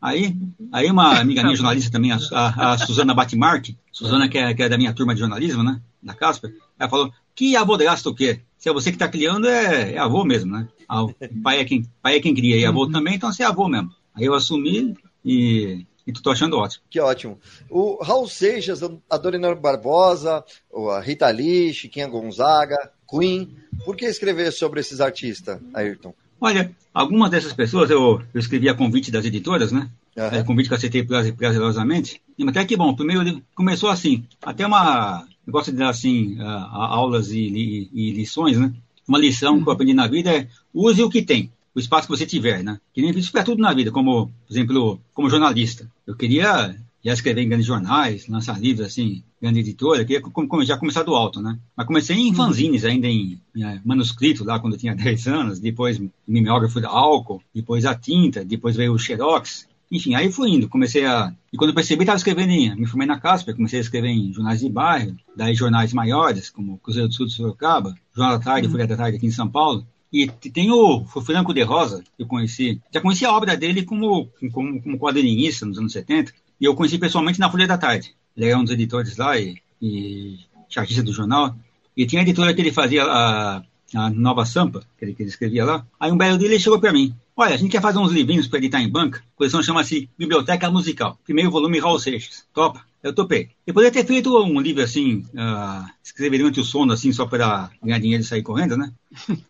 [0.00, 0.36] Aí,
[0.72, 4.62] aí uma amiga minha jornalista também, a, a, a Suzana Batmark, Suzana que é, que
[4.62, 5.80] é, da minha turma de jornalismo, né?
[6.00, 8.40] Da Casper, ela falou, que avô de gasto o quê?
[8.56, 10.68] Se é você que está criando, é, é, avô mesmo, né?
[10.88, 11.12] O
[11.42, 12.92] pai é quem, pai é quem cria e avô uhum.
[12.92, 13.90] também, então você é avô mesmo.
[14.14, 16.84] Aí eu assumi e e tu tô achando ótimo.
[16.90, 17.38] Que ótimo.
[17.68, 20.44] O Raul Seixas, a Dona Barbosa,
[20.92, 23.56] a Rita Lee, Chiquinha Gonzaga, Queen.
[23.84, 26.14] Por que escrever sobre esses artistas, Ayrton?
[26.40, 29.90] Olha, algumas dessas pessoas eu, eu escrevi a convite das editoras, né?
[30.16, 30.24] Uhum.
[30.24, 32.20] É, convite que eu aceitei prazerosamente.
[32.38, 35.26] E até que bom, primeiro começou assim, até uma.
[35.46, 38.72] Eu gosto de dar assim, aulas e, e, e, lições, né?
[39.06, 39.62] Uma lição uhum.
[39.62, 42.62] que eu aprendi na vida é use o que tem o espaço que você tiver,
[42.62, 42.80] né?
[42.92, 45.90] Que nem isso para tudo na vida, como, por exemplo, como jornalista.
[46.06, 50.22] Eu queria já escrever em grandes jornais, lançar livros assim, grande editora, queria
[50.64, 51.58] já começar do alto, né?
[51.74, 55.60] Mas comecei em fanzines, ainda em, em é, manuscrito, lá quando eu tinha 10 anos,
[55.60, 60.68] depois mimeógrafo da álcool, depois a tinta, depois veio o xerox, enfim, aí fui indo,
[60.68, 61.34] comecei a.
[61.52, 62.76] E quando percebi, estava escrevendo em.
[62.76, 66.78] Me formei na Casper, comecei a escrever em jornais de bairro, daí jornais maiores, como
[66.78, 68.72] Cruzeiro do Sul de Sorocaba, Jornal da Tarde, uhum.
[68.72, 69.84] Folha da Tarde aqui em São Paulo.
[70.12, 72.80] E tem o, Franco de Rosa, que eu conheci.
[72.92, 76.32] Já conheci a obra dele como, como, como quadrinista nos anos 70.
[76.60, 78.14] E eu conheci pessoalmente na Folha da Tarde.
[78.36, 81.54] Ele era um dos editores lá e, e chartista do jornal.
[81.96, 83.62] E tinha a editora que ele fazia a,
[83.94, 85.86] a Nova Sampa, que ele, que ele escrevia lá.
[85.98, 87.14] Aí um belo dia ele chegou para mim.
[87.40, 89.20] Olha, a gente quer fazer uns livrinhos para editar em banca.
[89.20, 91.18] A coleção chama-se Biblioteca Musical.
[91.24, 92.44] Primeiro volume, Raul Seixas.
[92.52, 92.84] Topa.
[93.02, 93.48] Eu topei.
[93.66, 97.70] Eu poderia ter feito um livro assim, uh, escrever durante o sono, assim, só para
[97.82, 98.92] ganhar dinheiro e sair correndo, né?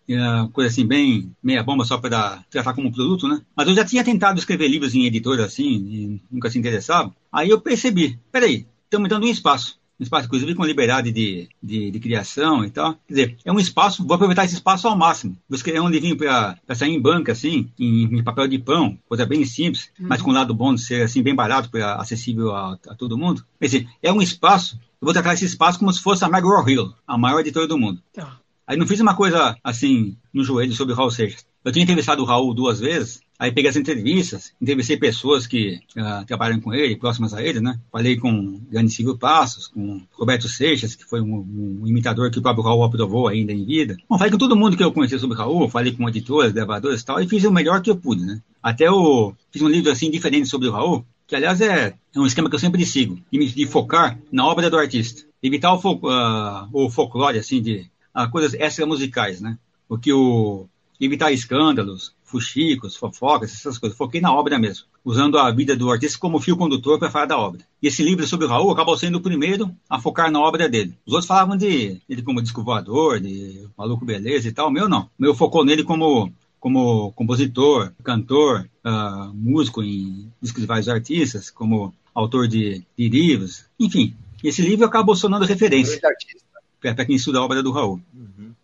[0.08, 3.42] Uh, coisa assim, bem meia bomba, só para tratar como produto, né?
[3.56, 7.12] Mas eu já tinha tentado escrever livros em editora, assim, e nunca se interessava.
[7.32, 11.90] Aí eu percebi, peraí, estamos dando um espaço um espaço, inclusive com liberdade de, de,
[11.90, 12.94] de, criação e tal.
[13.06, 15.36] Quer dizer, é um espaço, vou aproveitar esse espaço ao máximo.
[15.46, 19.26] Vou escrever um livrinho para sair em banca, assim, em, em, papel de pão, coisa
[19.26, 20.06] bem simples, uhum.
[20.08, 23.18] mas com o lado bom de ser, assim, bem barato, pra, acessível a, a, todo
[23.18, 23.44] mundo.
[23.60, 26.66] Quer dizer, é um espaço, eu vou tratar esse espaço como se fosse a McGraw
[26.66, 28.02] Hill, a maior editora do mundo.
[28.14, 28.38] Tá.
[28.66, 31.44] Aí não fiz uma coisa, assim, no joelho sobre o Raul Seixas.
[31.62, 36.26] Eu tinha entrevistado o Raul duas vezes, aí peguei as entrevistas, entrevistei pessoas que uh,
[36.26, 37.80] trabalham com ele, próximas a ele, né?
[37.90, 42.42] Falei com Grande Silvio Passos, com Roberto Seixas, que foi um, um, imitador que o
[42.42, 43.96] próprio Raul aprovou ainda em vida.
[44.06, 47.00] Bom, falei com todo mundo que eu conhecia sobre o Raul, falei com editores, gravadores
[47.00, 48.42] e tal, e fiz o melhor que eu pude, né?
[48.62, 52.26] Até eu fiz um livro, assim, diferente sobre o Raul, que aliás é, é um
[52.26, 55.22] esquema que eu sempre sigo, de, focar na obra do artista.
[55.42, 59.56] Evitar o, fol uh, o folclore, assim, de uh, coisas extra musicais, né?
[59.88, 60.68] Porque o
[61.00, 63.98] evitar escândalos, fuxicos, fofocas, essas coisas.
[63.98, 67.38] Foquei na obra mesmo, usando a vida do artista como fio condutor para falar da
[67.38, 67.60] obra.
[67.82, 70.94] E esse livro sobre o Raul acabou sendo o primeiro a focar na obra dele.
[71.04, 74.68] Os outros falavam de ele como disco voador, de maluco beleza e tal.
[74.68, 75.02] O meu não.
[75.02, 81.50] O meu focou nele como como compositor, cantor, uh, músico em discos de vários artistas,
[81.50, 84.14] como autor de, de livros, enfim.
[84.44, 85.98] Esse livro acabou sonando referência
[86.80, 88.00] para quem estuda a obra do Raul.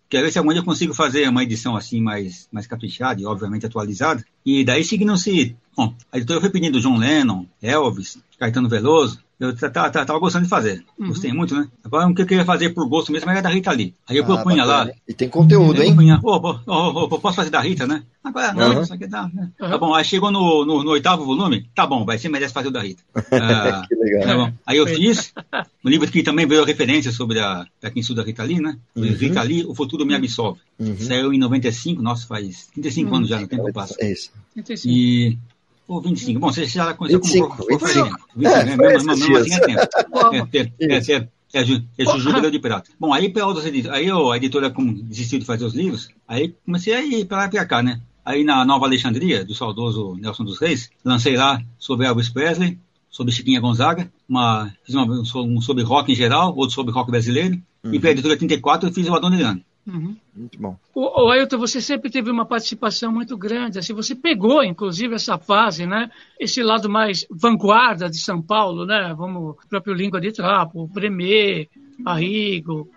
[0.08, 3.66] Quero ver se amanhã eu consigo fazer uma edição assim mais, mais caprichada e obviamente
[3.66, 4.24] atualizada.
[4.44, 10.18] E daí seguindo-se, bom, a editora foi pedindo John Lennon, Elvis, Caetano Veloso, eu tava
[10.18, 10.82] gostando de fazer.
[10.98, 11.08] Uhum.
[11.08, 11.68] Gostei muito, né?
[11.84, 13.94] Agora o que eu queria fazer por gosto mesmo era da Rita Lee.
[14.08, 14.88] Aí eu ah, propunha lá.
[15.06, 15.88] E tem conteúdo, hein?
[15.88, 18.02] Propunha, oh, oh, oh, oh, posso fazer da Rita, né?
[18.24, 18.82] Agora não, uhum.
[18.82, 19.28] isso aqui dá.
[19.32, 19.50] Né?
[19.60, 19.68] Uhum.
[19.68, 22.68] Tá bom, aí chegou no, no, no, oitavo volume, tá bom, vai, você merece fazer
[22.68, 23.02] o da Rita.
[23.14, 24.22] Ah, que legal.
[24.26, 24.52] Tá bom.
[24.66, 25.34] Aí eu fiz,
[25.84, 28.78] um livro que também veio referência sobre a, pra quem estuda a Rita Lee, né?
[28.96, 29.04] Uhum.
[29.04, 30.60] Rita Lee, O Futuro Me Absolve.
[30.78, 30.98] Uhum.
[30.98, 33.16] Saiu em 95, nossa, faz 35 uhum.
[33.16, 33.94] anos já, no tempo passa.
[34.00, 34.30] É isso.
[34.54, 34.94] 35.
[34.94, 35.38] E
[35.86, 36.40] ou 25.
[36.40, 38.16] Bom, você já conheceu 25, como 25.
[38.36, 38.76] 25, é, né?
[38.76, 40.72] Mesmo, mesmo assim é tempo.
[40.80, 41.62] É, é, é, é,
[41.98, 42.90] é Jujuba de Prata.
[42.98, 43.32] Bom, aí,
[43.90, 44.72] aí a editora
[45.04, 48.00] desistiu de fazer os livros, aí comecei a ir para lá e para cá, né?
[48.24, 53.32] Aí na Nova Alexandria, do saudoso Nelson dos Reis, lancei lá sobre Elvis Presley, sobre
[53.32, 57.94] Chiquinha Gonzaga, uma, fiz uma, um sobre rock em geral, outro sobre rock brasileiro, uhum.
[57.94, 59.60] e para a editora 34 eu fiz o Adoniran.
[59.86, 60.16] Uhum.
[60.34, 60.76] Muito bom.
[60.94, 63.78] O, o Ailton, você sempre teve uma participação muito grande.
[63.78, 66.10] Assim, você pegou, inclusive, essa fase, né?
[66.40, 69.14] Esse lado mais vanguarda de São Paulo, né?
[69.16, 71.68] Vamos, o próprio Língua de Trapo, o Premier,
[72.04, 72.90] Arrigo,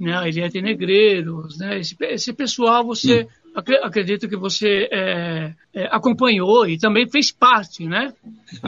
[0.00, 0.16] né?
[0.16, 1.78] A Eliette Negreiros, né?
[1.78, 3.22] Esse, esse pessoal você...
[3.22, 8.12] Sim acredito que você é, é, acompanhou e também fez parte, né?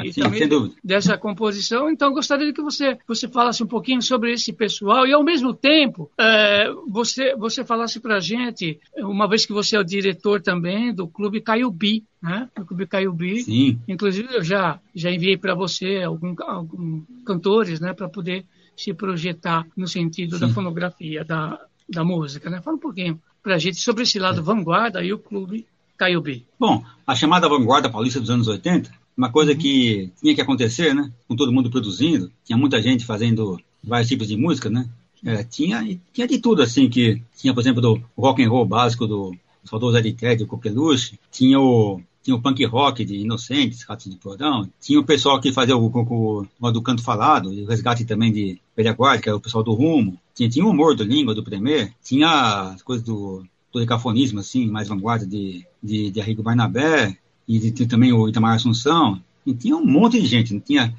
[0.03, 1.91] E Sim, também dessa composição.
[1.91, 6.11] Então, gostaria que você, você falasse um pouquinho sobre esse pessoal e, ao mesmo tempo,
[6.19, 10.95] é, você, você falasse para a gente, uma vez que você é o diretor também
[10.95, 12.49] do Clube Caiubi, né?
[12.57, 13.43] Do Clube Caiubi.
[13.43, 13.79] Sim.
[13.89, 17.93] Inclusive, eu já, já enviei para você alguns algum cantores, né?
[17.93, 18.45] Para poder
[18.77, 20.47] se projetar no sentido Sim.
[20.47, 22.61] da fonografia, da, da música, né?
[22.61, 25.67] Fala um pouquinho para a gente sobre esse lado vanguarda e o clube
[25.97, 26.45] caiu bem.
[26.59, 29.59] Bom, a chamada vanguarda paulista dos anos 80, uma coisa uhum.
[29.59, 31.11] que tinha que acontecer, né?
[31.29, 34.89] Com todo mundo produzindo, tinha muita gente fazendo vários tipos de música, né?
[35.25, 39.07] É, tinha, tinha de tudo, assim, que tinha, por exemplo, do rock and roll básico
[39.07, 44.11] do saudoso Eddie Ted, o Coqueluche, tinha o, tinha o punk rock de Inocentes, Ratos
[44.11, 47.67] de Porão, tinha o pessoal que fazia o, o, o, do canto falado, e o
[47.67, 50.95] resgate também de Velha Guarda, que era o pessoal do Rumo, tinha, tinha o humor
[50.95, 56.21] do Língua, do Premier, tinha as coisas do, do assim, mais vanguarda de, de, de
[56.21, 57.17] Arrigo Barnabé,
[57.47, 60.95] e de, de, também o Itamar Assunção, e tinha um monte de gente, tinha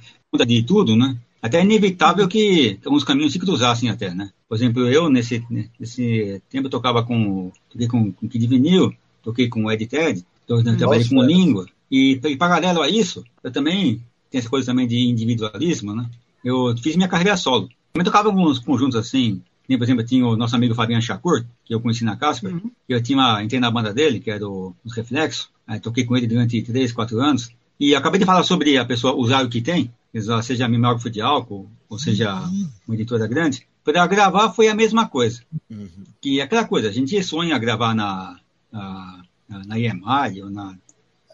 [0.45, 1.17] de tudo, né?
[1.41, 4.31] Até é inevitável que alguns caminhos se cruzassem até, né?
[4.47, 5.43] Por exemplo, eu, nesse,
[5.79, 8.93] nesse tempo, tocava com, toquei com, com Kid Vinil,
[9.23, 11.65] toquei com o Ed Ted, então, eu trabalhei com língua.
[11.91, 16.09] E, e, paralelo a isso, eu também tenho essa coisa também de individualismo, né?
[16.43, 17.69] Eu fiz minha carreira solo.
[17.95, 19.41] Também tocava alguns conjuntos assim.
[19.65, 22.53] por exemplo, tinha o nosso amigo Fabiano Chacur, que eu conheci na Casper.
[22.53, 22.69] Uhum.
[22.89, 25.47] Eu tinha uma, entrei na banda dele, que era o, os Reflexos.
[25.65, 27.49] Aí, toquei com ele durante três, quatro anos.
[27.79, 29.89] E acabei de falar sobre a pessoa usar o que tem,
[30.43, 32.33] seja mimeógrafo de álcool, ou seja
[32.85, 33.65] uma editora grande.
[33.81, 35.41] Para gravar foi a mesma coisa.
[35.69, 35.87] Uhum.
[36.19, 38.37] Que é aquela coisa, a gente sonha gravar na,
[38.69, 40.75] na na EMI ou na.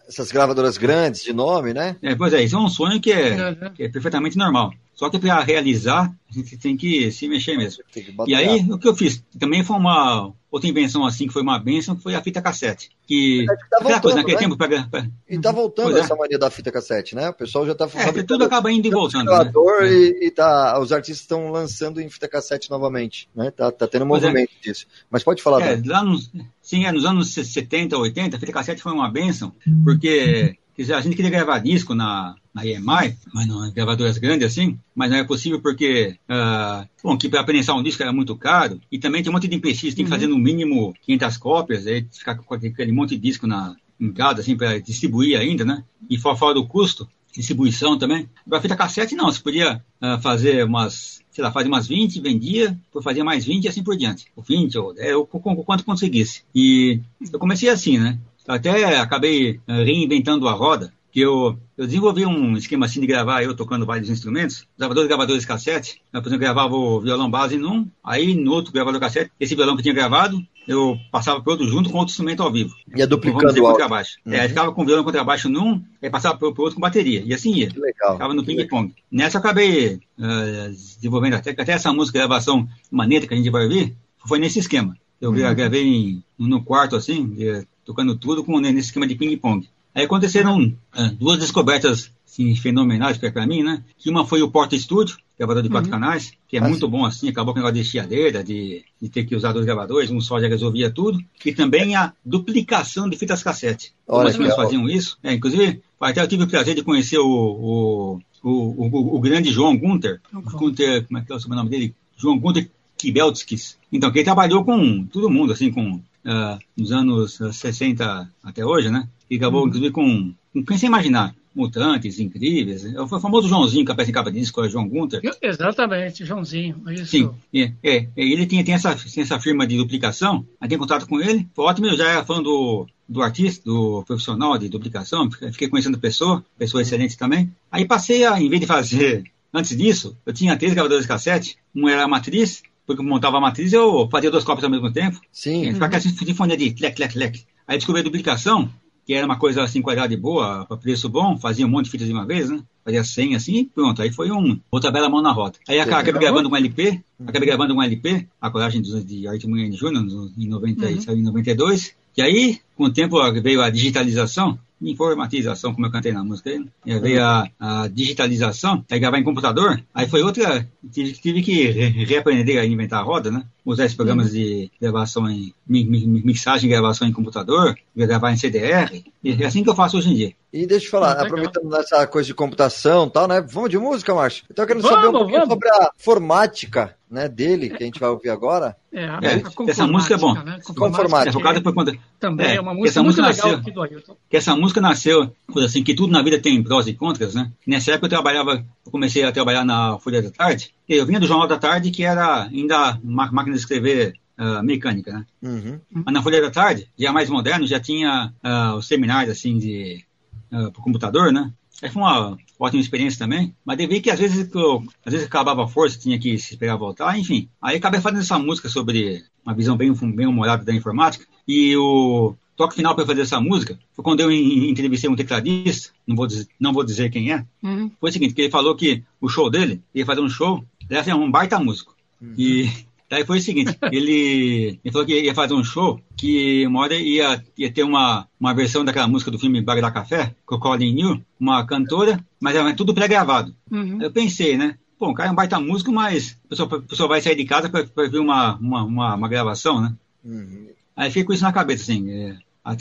[0.06, 1.96] Essas gravadoras grandes de nome, né?
[2.02, 3.70] É, pois é, isso é um sonho que é, uhum.
[3.70, 4.72] que é perfeitamente normal.
[4.94, 7.82] Só que para realizar, a gente tem que se mexer mesmo.
[8.26, 9.24] E aí, o que eu fiz?
[9.38, 12.90] Também foi uma outra invenção assim, que foi uma benção, que foi a fita cassete.
[13.06, 14.42] Que, é, tá voltando, coisa, naquele né?
[14.42, 14.56] tempo...
[14.56, 15.06] Pra, pra...
[15.28, 16.00] E tá voltando pois é.
[16.00, 16.16] essa é.
[16.16, 17.30] mania da fita cassete, né?
[17.30, 17.88] O pessoal já tá...
[17.94, 19.30] É, tudo acaba indo e voltando.
[19.30, 19.50] Né?
[19.88, 23.50] E, e tá, os artistas estão lançando em fita cassete novamente, né?
[23.50, 24.26] Tá, tá tendo um pois é.
[24.26, 24.62] movimento é.
[24.62, 24.86] disso.
[25.10, 25.62] Mas pode falar.
[25.62, 29.54] É, lá nos, sim, é, nos anos 70, 80, a fita cassete foi uma benção,
[29.82, 35.10] porque a gente queria gravar disco na, na EMI, mas não gravadoras grandes assim, mas
[35.10, 38.98] não é possível porque, uh, bom, que para prensar um disco era muito caro, e
[38.98, 40.16] também tem um monte de empecilhos, tem que uhum.
[40.16, 44.40] fazer no mínimo 500 cópias, aí ficar com aquele monte de disco na, em casa,
[44.40, 45.84] assim, para distribuir ainda, né?
[46.08, 48.28] E fora do custo, distribuição também.
[48.46, 52.78] Agora, fita cassete, não, você podia uh, fazer umas, sei lá, fazer umas 20, vendia,
[52.90, 54.26] por fazer mais 20 e assim por diante.
[54.36, 56.42] O 20, ou, é, o, o quanto conseguisse.
[56.54, 57.00] E
[57.32, 58.18] eu comecei assim, né?
[58.46, 63.42] Até acabei uh, reinventando a roda, que eu, eu desenvolvi um esquema assim de gravar
[63.42, 67.58] eu tocando vários instrumentos, usava dois gravadores cassete, eu, por exemplo, gravava o violão base
[67.58, 71.52] num, aí no outro gravador cassete, esse violão que eu tinha gravado, eu passava para
[71.52, 72.74] outro junto com outro instrumento ao vivo.
[72.96, 74.18] Ia duplicando o contrabaixo.
[74.24, 74.32] Uhum.
[74.32, 77.34] É, ficava com o violão contrabaixo num, aí passava para o outro com bateria, e
[77.34, 77.68] assim ia.
[77.68, 78.14] Que legal.
[78.14, 78.94] Ficava no ping-pong.
[79.10, 83.64] Nessa eu acabei uh, desenvolvendo até, até essa música, gravação maneta que a gente vai
[83.64, 83.94] ouvir,
[84.26, 84.96] foi nesse esquema.
[85.20, 85.54] Eu uhum.
[85.54, 87.36] gravei em, no quarto, assim,
[87.84, 89.68] tocando tudo com, nesse esquema de ping-pong.
[89.94, 93.82] Aí aconteceram ah, duas descobertas assim, fenomenais para mim, né?
[93.98, 96.00] Que uma foi o Porta Studio, gravador de quatro uhum.
[96.00, 96.90] canais, que é ah, muito sim.
[96.90, 100.10] bom assim, acabou com o negócio de chiadeira, de, de ter que usar dois gravadores,
[100.10, 101.22] um só já resolvia tudo.
[101.44, 103.92] E também a duplicação de fitas cassete.
[104.08, 105.18] Olha, Como eles faziam isso?
[105.22, 109.52] É, inclusive, até eu tive o prazer de conhecer o, o, o, o, o grande
[109.52, 110.20] João Gunter.
[110.32, 111.94] Gunter, como é que é o sobrenome dele?
[112.16, 113.76] João Gunter Kibeltskis.
[113.92, 118.90] Então, que ele trabalhou com todo mundo, assim, com uh, nos anos 60 até hoje,
[118.90, 119.08] né?
[119.30, 119.68] E acabou, uhum.
[119.68, 121.34] inclusive, com, com quem você imaginar.
[121.54, 122.82] Mutantes, incríveis.
[122.86, 125.20] É o famoso Joãozinho, que aparece em capa de disco, é João Gunter.
[125.42, 126.82] Exatamente, Joãozinho.
[126.88, 127.06] Isso.
[127.06, 131.06] Sim, é, é, ele tem, tem, essa, tem essa firma de duplicação, aí tem contato
[131.06, 131.46] com ele.
[131.54, 135.96] Foi ótimo, eu já era fã do, do artista, do profissional de duplicação, fiquei conhecendo
[135.98, 137.54] a pessoa, pessoa excelente também.
[137.70, 141.58] Aí passei a, em vez de fazer, antes disso, eu tinha três gravadores de cassete,
[141.74, 145.20] um era a matriz, porque montava a matriz, eu fazia duas cópias ao mesmo tempo.
[145.30, 145.72] Sim.
[145.72, 147.44] Ficava com essa sinfonia de tlec, tlec, tlec.
[147.66, 148.70] Aí descobri a duplicação,
[149.04, 152.06] que era uma coisa assim, qualidade boa, para preço bom, fazia um monte de fitas
[152.06, 152.60] de uma vez, né?
[152.84, 154.02] Fazia 100 assim e pronto.
[154.02, 155.58] Aí foi um, outra bela mão na roda.
[155.68, 160.04] Aí acabei gravando um LP, acabei gravando um LP, a coragem de Arte Mulher Júnior,
[160.36, 161.16] em, 90, uhum.
[161.16, 161.94] em 92.
[162.16, 166.58] E aí, com o tempo veio a digitalização, informatização, como eu cantei na música aí,
[166.58, 166.98] né?
[166.98, 172.60] veio a, a, digitalização, aí gravar em computador, aí foi outra, tive, tive que reaprender
[172.60, 173.44] a inventar a roda, né?
[173.64, 174.32] Usar esses programas uhum.
[174.32, 179.70] de gravação em, mixagem e gravação em computador, gravar em CDR, e é assim que
[179.70, 180.32] eu faço hoje em dia.
[180.52, 183.40] E deixa eu falar, ah, aproveitando nessa coisa de computação e tal, né?
[183.40, 184.44] Vamos de música, Márcio?
[184.48, 185.48] Eu tô querendo vamos, saber um pouquinho vamos.
[185.48, 188.74] sobre a formática né, dele, que a gente vai ouvir agora.
[188.90, 190.34] É, a, é, essa música é bom.
[190.34, 190.58] Né?
[190.64, 191.28] Conformática.
[191.28, 194.16] É, por quando, também é, é uma música, muito música legal nasceu, do Ailton.
[194.30, 195.30] Que essa música nasceu,
[195.62, 197.52] assim, que tudo na vida tem prós e contras, né?
[197.66, 201.20] Nessa época eu trabalhava, eu comecei a trabalhar na Folha da Tarde, e eu vinha
[201.20, 205.26] do Jornal da Tarde, que era ainda máquina de escrever uh, mecânica, né?
[205.42, 205.80] Uhum.
[205.90, 210.02] Mas na Folha da Tarde, já mais moderno, já tinha uh, os seminários, assim, de
[210.50, 211.52] uh, por computador, né?
[211.82, 215.64] Aí foi uma ótima experiência também, mas devi que às vezes eu, às vezes acabava
[215.64, 217.48] a força, tinha que se esperar voltar, enfim.
[217.60, 222.34] Aí acabei fazendo essa música sobre uma visão bem, bem humorada da informática, e o
[222.56, 226.46] toque final para fazer essa música foi quando eu entrevistei um tecladista, não vou dizer,
[226.60, 227.90] não vou dizer quem é, uhum.
[228.00, 230.98] foi o seguinte, que ele falou que o show dele, ia fazer um show, ele
[230.98, 231.96] ia ser um baita músico.
[232.20, 232.34] Uhum.
[232.38, 232.70] E
[233.12, 236.94] Daí foi o seguinte, ele, ele falou que ia fazer um show que uma hora
[236.94, 240.58] ia, ia ter uma, uma versão daquela música do filme Bar da Café, com o
[240.58, 243.54] Colin New, uma cantora, mas era tudo pré-gravado.
[243.70, 244.00] Uhum.
[244.00, 244.78] Eu pensei, né?
[244.98, 247.44] Pô, o cara é um baita músico, mas a pessoa, a pessoa vai sair de
[247.44, 249.92] casa para ver uma, uma, uma, uma, gravação, né?
[250.24, 250.68] Uhum.
[250.96, 252.10] Aí fiquei com isso na cabeça, assim.
[252.10, 252.38] É,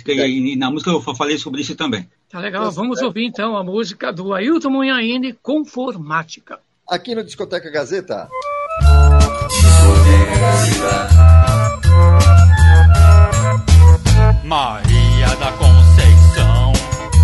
[0.08, 2.08] e, e na música eu falei sobre isso também.
[2.30, 6.58] Tá legal, vamos ouvir então a música do Ailton Munhaine, Conformática.
[6.88, 8.30] Aqui no Discoteca Gazeta.
[14.43, 16.73] Maria da Conceição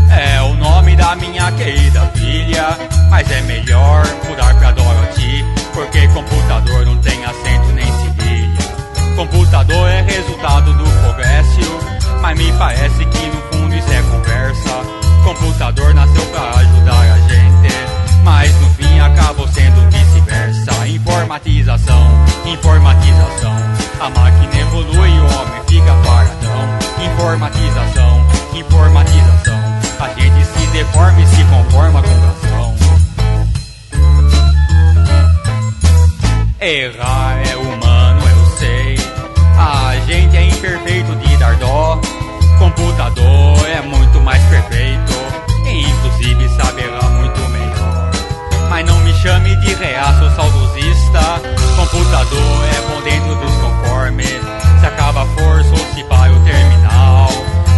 [0.09, 2.77] é o nome da minha querida filha,
[3.09, 9.15] mas é melhor mudar pra Dorothy, porque computador não tem acento nem cedilha.
[9.15, 11.79] Computador é resultado do progresso,
[12.21, 14.69] mas me parece que no fundo isso é conversa.
[15.23, 17.56] Computador nasceu pra ajudar a gente,
[18.27, 20.85] mas no fim acabou sendo vice-versa.
[20.85, 23.55] Informatização, informatização.
[24.01, 26.67] A máquina evolui e o homem fica paradão.
[27.05, 29.57] Informatização, informatização.
[30.01, 32.75] A gente se deforma e se conforma com razão.
[36.59, 38.97] Errar é humano, eu sei.
[39.57, 42.01] A gente é imperfeito de dar dó.
[42.59, 45.13] Computador é muito mais perfeito.
[45.65, 47.16] E inclusive sabe errar muito melhor.
[48.69, 51.41] Mas não me chame de reaço saudosista.
[51.75, 54.41] Computador é bom dentro dos conformes.
[54.79, 57.29] Se acaba a força ou se vai o terminal.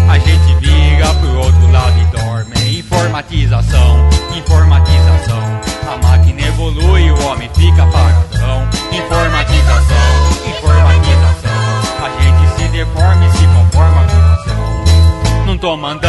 [0.09, 2.79] A gente vira pro outro lado e dorme.
[2.79, 5.61] Informatização, informatização.
[5.91, 8.67] A máquina evolui e o homem fica paradão.
[8.91, 9.97] Informatização,
[10.47, 11.49] informatização.
[12.03, 15.45] A gente se deforma e se conforma com razão.
[15.45, 16.08] Não tô mandando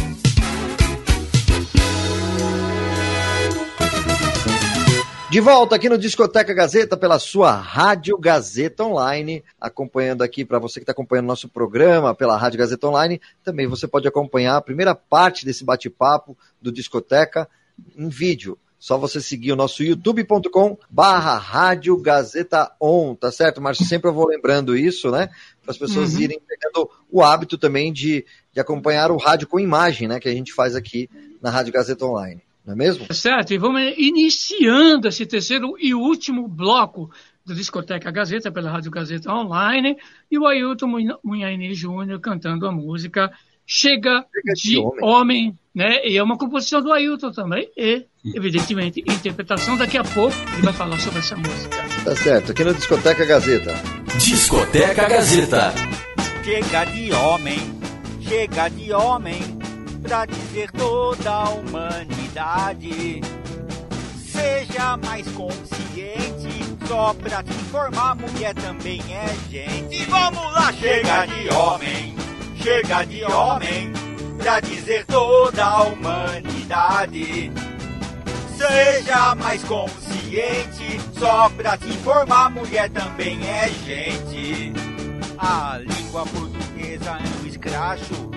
[5.31, 10.81] De volta aqui no Discoteca Gazeta pela sua Rádio Gazeta Online, acompanhando aqui para você
[10.81, 14.93] que está acompanhando nosso programa pela Rádio Gazeta Online, também você pode acompanhar a primeira
[14.93, 17.47] parte desse bate-papo do Discoteca
[17.95, 18.57] em vídeo.
[18.77, 23.85] Só você seguir o nosso youtube.com barra Rádio Gazeta On, tá certo, Márcio?
[23.85, 25.29] Sempre eu vou lembrando isso, né?
[25.61, 26.19] Para as pessoas Uhum.
[26.19, 30.19] irem pegando o hábito também de, de acompanhar o rádio com imagem, né?
[30.19, 31.09] Que a gente faz aqui
[31.41, 32.43] na Rádio Gazeta Online.
[32.65, 33.07] Não é mesmo?
[33.07, 37.09] Tá Certo, e vamos iniciando esse terceiro e último bloco
[37.45, 39.97] do Discoteca Gazeta pela Rádio Gazeta Online
[40.29, 43.31] e o Ailton Munha- Munhaine Júnior cantando a música
[43.65, 44.99] Chega, Chega de de, Homem.
[45.01, 45.59] homem.
[45.73, 46.05] né?
[46.05, 48.05] E é uma composição do Ailton também e,
[48.35, 49.77] evidentemente, interpretação.
[49.77, 51.77] Daqui a pouco ele vai falar sobre essa música.
[52.03, 53.73] Tá certo, aqui no Discoteca Gazeta.
[54.17, 55.73] Discoteca Gazeta.
[56.43, 57.59] Chega de homem,
[58.21, 59.39] chega de homem,
[60.01, 63.21] pra dizer toda a humanidade.
[64.25, 70.01] Seja mais consciente, só pra te informar, mulher também é gente.
[70.01, 72.15] E vamos lá, chega de homem,
[72.55, 73.93] chega de homem,
[74.37, 77.51] pra dizer toda a humanidade.
[78.57, 84.73] Seja mais consciente, só pra te informar, mulher também é gente.
[85.37, 88.31] A língua portuguesa é um escracho,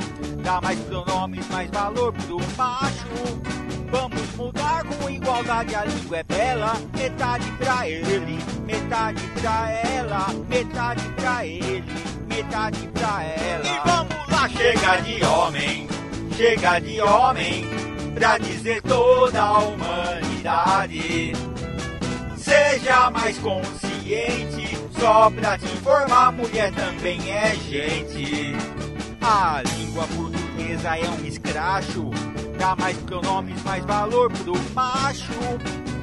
[0.44, 3.08] dá mais pronomes, mais valor pro macho.
[3.90, 11.08] Vamos mudar com igualdade, a língua é bela, metade pra ele, metade pra ela, metade
[11.16, 11.84] pra ele,
[12.26, 13.66] metade pra ela.
[13.66, 15.88] E vamos lá, chega de homem,
[16.36, 17.64] chega de homem,
[18.14, 21.32] pra dizer toda a humanidade.
[22.36, 28.54] Seja mais consciente, só pra te informar, mulher também é gente.
[29.26, 32.10] A língua portuguesa é um escracho,
[32.58, 35.32] dá mais pronomes, mais valor pro macho.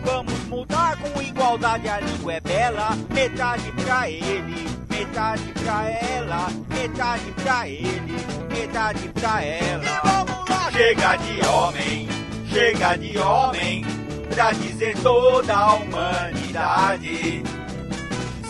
[0.04, 7.32] Vamos mudar com igualdade, a língua é bela, metade pra ele, metade pra ela, metade
[7.44, 8.16] pra ele,
[8.50, 9.84] metade pra ela.
[9.84, 12.10] E vamos lá, chega de homem,
[12.50, 13.86] chega de homem,
[14.34, 17.44] pra dizer toda a humanidade.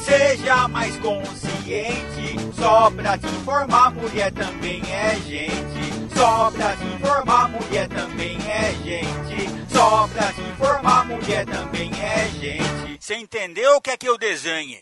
[0.01, 2.30] Seja mais consciente,
[2.62, 6.16] só pra te informar, mulher também é gente.
[6.16, 9.49] Só pra te informar, mulher também é gente.
[9.70, 12.97] Só pra te informar, mulher também é gente.
[12.99, 14.80] Você entendeu o que é que eu desenhe?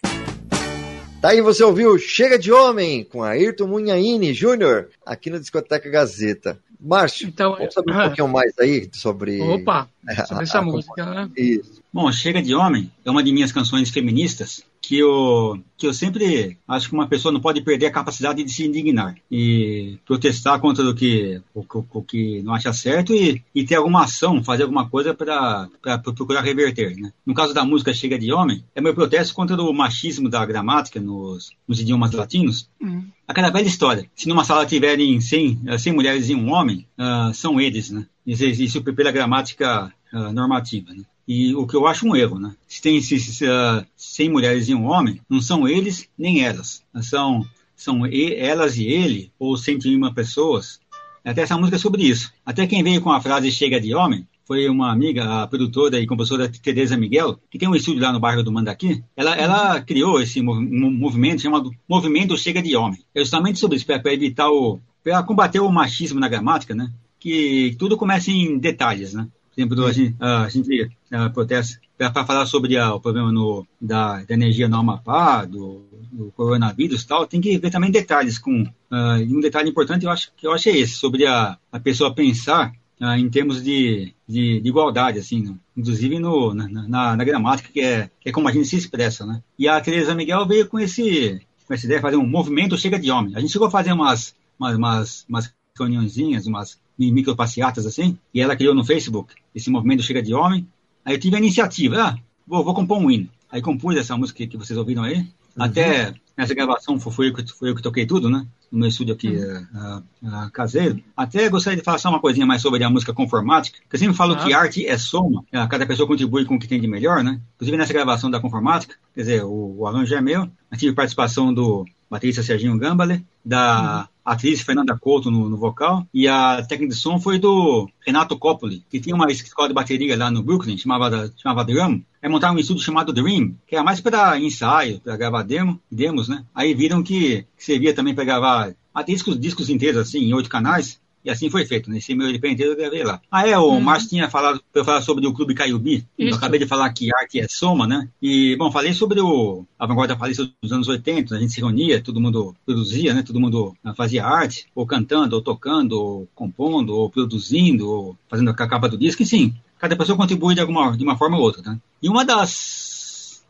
[1.22, 6.58] Tá aí, você ouviu Chega de Homem com Ayrton Munhaine Júnior aqui no Discoteca Gazeta.
[6.82, 9.42] Márcio, Então, vamos saber um pouquinho mais aí sobre.
[9.42, 9.90] Opa,
[10.28, 11.30] sobre essa a- a- música, né?
[11.36, 11.79] Isso.
[11.92, 16.58] Bom, Chega de Homem é uma de minhas canções feministas que eu, que eu sempre
[16.68, 20.88] acho que uma pessoa não pode perder a capacidade de se indignar e protestar contra
[20.88, 24.64] o que, o, que- o que não acha certo e, e ter alguma ação, fazer
[24.64, 25.68] alguma coisa para
[26.04, 26.96] procurar reverter.
[26.96, 27.12] Né?
[27.26, 31.00] No caso da música Chega de Homem, é meu protesto contra o machismo da gramática
[31.02, 33.04] nos, nos idiomas latinos Hum.
[33.28, 34.06] aquela velha história.
[34.16, 38.06] Se numa sala tiverem 100, eh, 100 mulheres e um homem, ah, são eles, né?
[38.26, 41.04] Isso, isso pela gramática ah, normativa, né?
[41.32, 42.56] E o que eu acho um erro, né?
[42.68, 46.82] Se tem se, se, ah, 100 mulheres e um homem, não são eles nem elas.
[47.04, 50.80] São, são e- elas e ele, ou 101 pessoas.
[51.24, 52.32] Até essa música é sobre isso.
[52.44, 56.08] Até quem veio com a frase chega de homem foi uma amiga, a produtora e
[56.08, 59.04] compositora Teresa Miguel, que tem um estúdio lá no bairro do Mandaqui.
[59.16, 63.00] Ela, ela criou esse mov- movimento chamado Movimento Chega de Homem.
[63.14, 64.80] É justamente sobre isso, para evitar o.
[65.04, 66.90] para combater o machismo na gramática, né?
[67.20, 69.28] Que tudo começa em detalhes, né?
[69.60, 70.91] Exemplo, a gente, a gente
[71.34, 76.32] protesta para falar sobre ah, o problema no, da, da energia no Amapá, do, do
[76.32, 80.32] coronavírus e tal, tem que ver também detalhes com e um detalhe importante eu acho
[80.36, 84.62] que eu acho é esse sobre a, a pessoa pensar ah, em termos de, de,
[84.62, 88.47] de igualdade assim no- inclusive no, na, na, na gramática que é, que é como
[88.47, 89.43] a gente se expressa né?
[89.57, 92.97] E a Teresa Miguel veio com esse com essa ideia de fazer um movimento Chega
[92.97, 93.36] de Homem.
[93.36, 98.55] A gente chegou a fazer umas, umas, umas, umas reuniõezinhas, umas micropasseatas assim, e ela
[98.55, 100.68] criou no Facebook esse movimento Chega de Homem.
[101.05, 103.30] Aí eu tive a iniciativa, ah, vou, vou compor um hino.
[103.51, 105.18] Aí compus essa música que vocês ouviram aí.
[105.18, 105.64] Uhum.
[105.64, 108.45] Até nessa gravação foi eu, que, foi eu que toquei tudo, né?
[108.72, 110.03] No meu estúdio aqui uhum.
[110.24, 111.01] uh, caseiro.
[111.18, 114.16] Até gostaria de falar só uma coisinha mais sobre a música conformática, que eu sempre
[114.16, 117.24] falo que arte é soma, uh, cada pessoa contribui com o que tem de melhor,
[117.24, 117.41] né?
[117.55, 121.53] Inclusive nessa gravação da conformática, quer dizer, o, o arranjo é meu, eu tive participação
[121.53, 126.93] do baterista Serginho Gambale, da uhum atriz Fernanda Couto no, no, vocal, e a técnica
[126.93, 130.78] de som foi do Renato Coppoli, que tinha uma escola de bateria lá no Brooklyn,
[130.78, 132.01] chamava, chamava Drum.
[132.22, 136.28] Aí montaram um estúdio chamado Dream, que era mais para ensaio, para gravar demo, demos,
[136.28, 136.43] né?
[136.53, 140.99] Aí viram que, que servia também para gravar discos, discos inteiros, assim, em oito canais.
[141.24, 141.89] E assim foi feito.
[141.89, 143.22] Nesse meu LP inteiro eu gravei lá.
[143.30, 143.82] Ah, é, o hum.
[143.82, 146.05] Márcio tinha falado para eu falar sobre o Clube Caiubi.
[146.17, 148.07] Eu acabei de falar que arte é soma, né?
[148.22, 152.01] E, bom, falei sobre o a vanguarda paulista dos anos 80, a gente se reunia,
[152.01, 153.24] todo mundo produzia, né?
[153.24, 158.49] Todo mundo ah, fazia arte, ou cantando, ou tocando, ou compondo, ou produzindo, ou fazendo
[158.49, 159.53] a capa do disco, sim.
[159.78, 161.80] Cada pessoa contribui de alguma de uma forma ou outra, né?
[162.01, 162.99] E uma das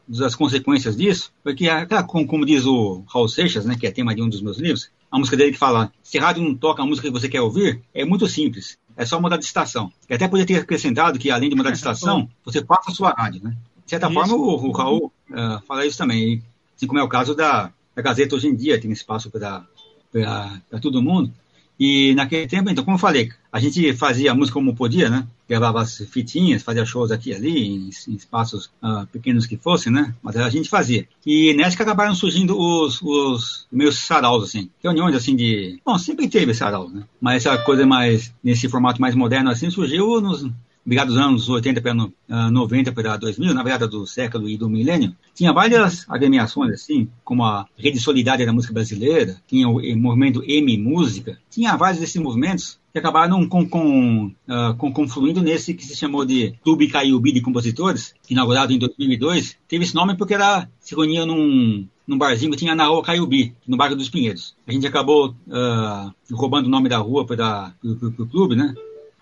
[0.09, 1.67] das consequências disso foi que,
[2.07, 4.89] como, como diz o Raul Seixas, né, que é tema de um dos meus livros,
[5.11, 7.41] a música dele que fala: se a rádio não toca a música que você quer
[7.41, 8.77] ouvir, é muito simples.
[8.95, 9.91] É só mudar de estação.
[10.09, 13.11] E até podia ter acrescentado que, além de mudar de estação, você passa a sua
[13.11, 13.55] rádio, né?
[13.85, 14.13] De certa isso.
[14.13, 16.43] forma, o, o Raul uh, fala isso também.
[16.75, 19.65] Assim como é o caso da, da Gazeta hoje em dia, tem espaço para
[20.81, 21.33] todo mundo.
[21.79, 25.25] E naquele tempo, então, como eu falei, a gente fazia a música como podia, né?
[25.49, 29.91] Gravava as fitinhas, fazia shows aqui e ali, em, em espaços uh, pequenos que fossem,
[29.91, 30.13] né?
[30.21, 31.07] Mas a gente fazia.
[31.25, 34.69] E nessa que acabaram surgindo os, os meus saraus, assim.
[34.83, 35.79] Reuniões, assim, de...
[35.83, 37.03] Bom, sempre teve sarau, né?
[37.19, 40.45] Mas essa coisa mais, nesse formato mais moderno, assim, surgiu nos,
[40.85, 44.69] virada dos anos 80 para uh, 90 para 2000, na virada do século e do
[44.69, 49.97] milênio, tinha várias agremiações, assim, como a Rede Solidária da Música Brasileira, tinha o, o
[49.97, 55.73] movimento M Música, tinha vários desses movimentos que acabaram com, com, uh, com, confluindo nesse
[55.73, 59.57] que se chamou de Clube Caiubi de Compositores, inaugurado em 2002.
[59.67, 63.53] Teve esse nome porque era, se reunia num, num barzinho que tinha na rua Caiubi,
[63.67, 64.55] no bairro dos Pinheiros.
[64.67, 68.73] A gente acabou uh, roubando o nome da rua para o clube, né?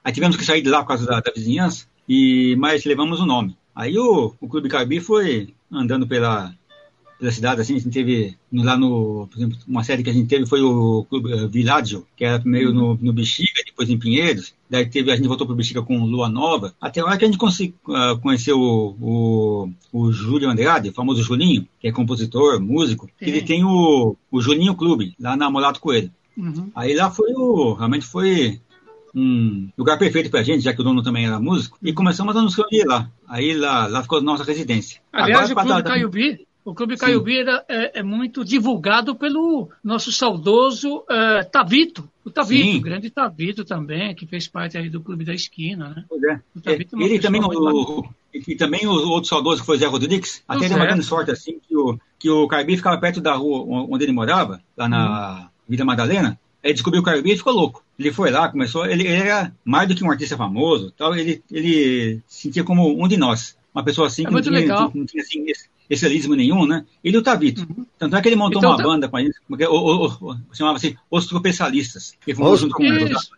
[0.04, 3.26] Aí tivemos que sair de lá por causa da, da vizinhança, e, mas levamos o
[3.26, 3.58] nome.
[3.76, 6.54] Aí o, o Clube Carbi foi andando pela,
[7.20, 10.28] pela cidade, assim, a gente teve lá no, por exemplo, uma série que a gente
[10.28, 14.54] teve foi o Clube uh, Villaggio, que era primeiro no, no Bexiga, depois em Pinheiros,
[14.70, 17.28] daí teve, a gente voltou para o Bexiga com Lua Nova, até lá que a
[17.28, 22.60] gente consegui, uh, conheceu o, o, o Júlio Andrade, o famoso Julinho, que é compositor,
[22.62, 23.26] músico, Sim.
[23.26, 26.12] ele tem o, o Julinho Clube, lá na Molato Coelho.
[26.38, 26.70] Uhum.
[26.76, 28.62] Aí lá foi o, realmente foi
[29.16, 32.42] um lugar perfeito pra gente, já que o dono também era músico, e começamos a
[32.42, 33.10] nos reunir lá.
[33.28, 35.02] Aí lá, lá ficou a nossa residência.
[35.12, 37.40] Aliás, Agora, o Clube Caiubi, o Clube Caiubi
[37.70, 41.06] é, é, muito divulgado pelo nosso saudoso
[41.50, 42.10] Tavito.
[42.26, 42.78] O Tavito, Sim.
[42.78, 46.04] o grande Tavito também, que fez parte aí do Clube da Esquina, né?
[46.10, 46.42] Pois é.
[46.66, 50.76] é ele também, o, e também o outro saudoso que foi Zé Rodrigues, até deu
[50.76, 54.12] uma grande sorte assim, que o, que o Caiubi ficava perto da rua onde ele
[54.12, 55.48] morava, lá na hum.
[55.70, 57.82] Vila Madalena, Aí descobriu o Carbi e ficou louco.
[57.98, 58.86] Ele foi lá, começou.
[58.86, 61.16] Ele, ele, era mais do que um artista famoso, tal.
[61.16, 64.68] Ele, ele se sentia como um de nós, uma pessoa assim é que não tinha,
[64.96, 65.70] não tinha, assim, esse,
[66.36, 66.84] nenhum, né?
[67.04, 67.62] Ele e o Tavito.
[67.62, 67.86] Uhum.
[67.98, 68.84] Tanto é que ele montou então, uma tá...
[68.84, 72.16] banda com a gente, é o, o, o, chamava assim Os Tropeçalistas.
[72.26, 72.86] Ele fumou junto com o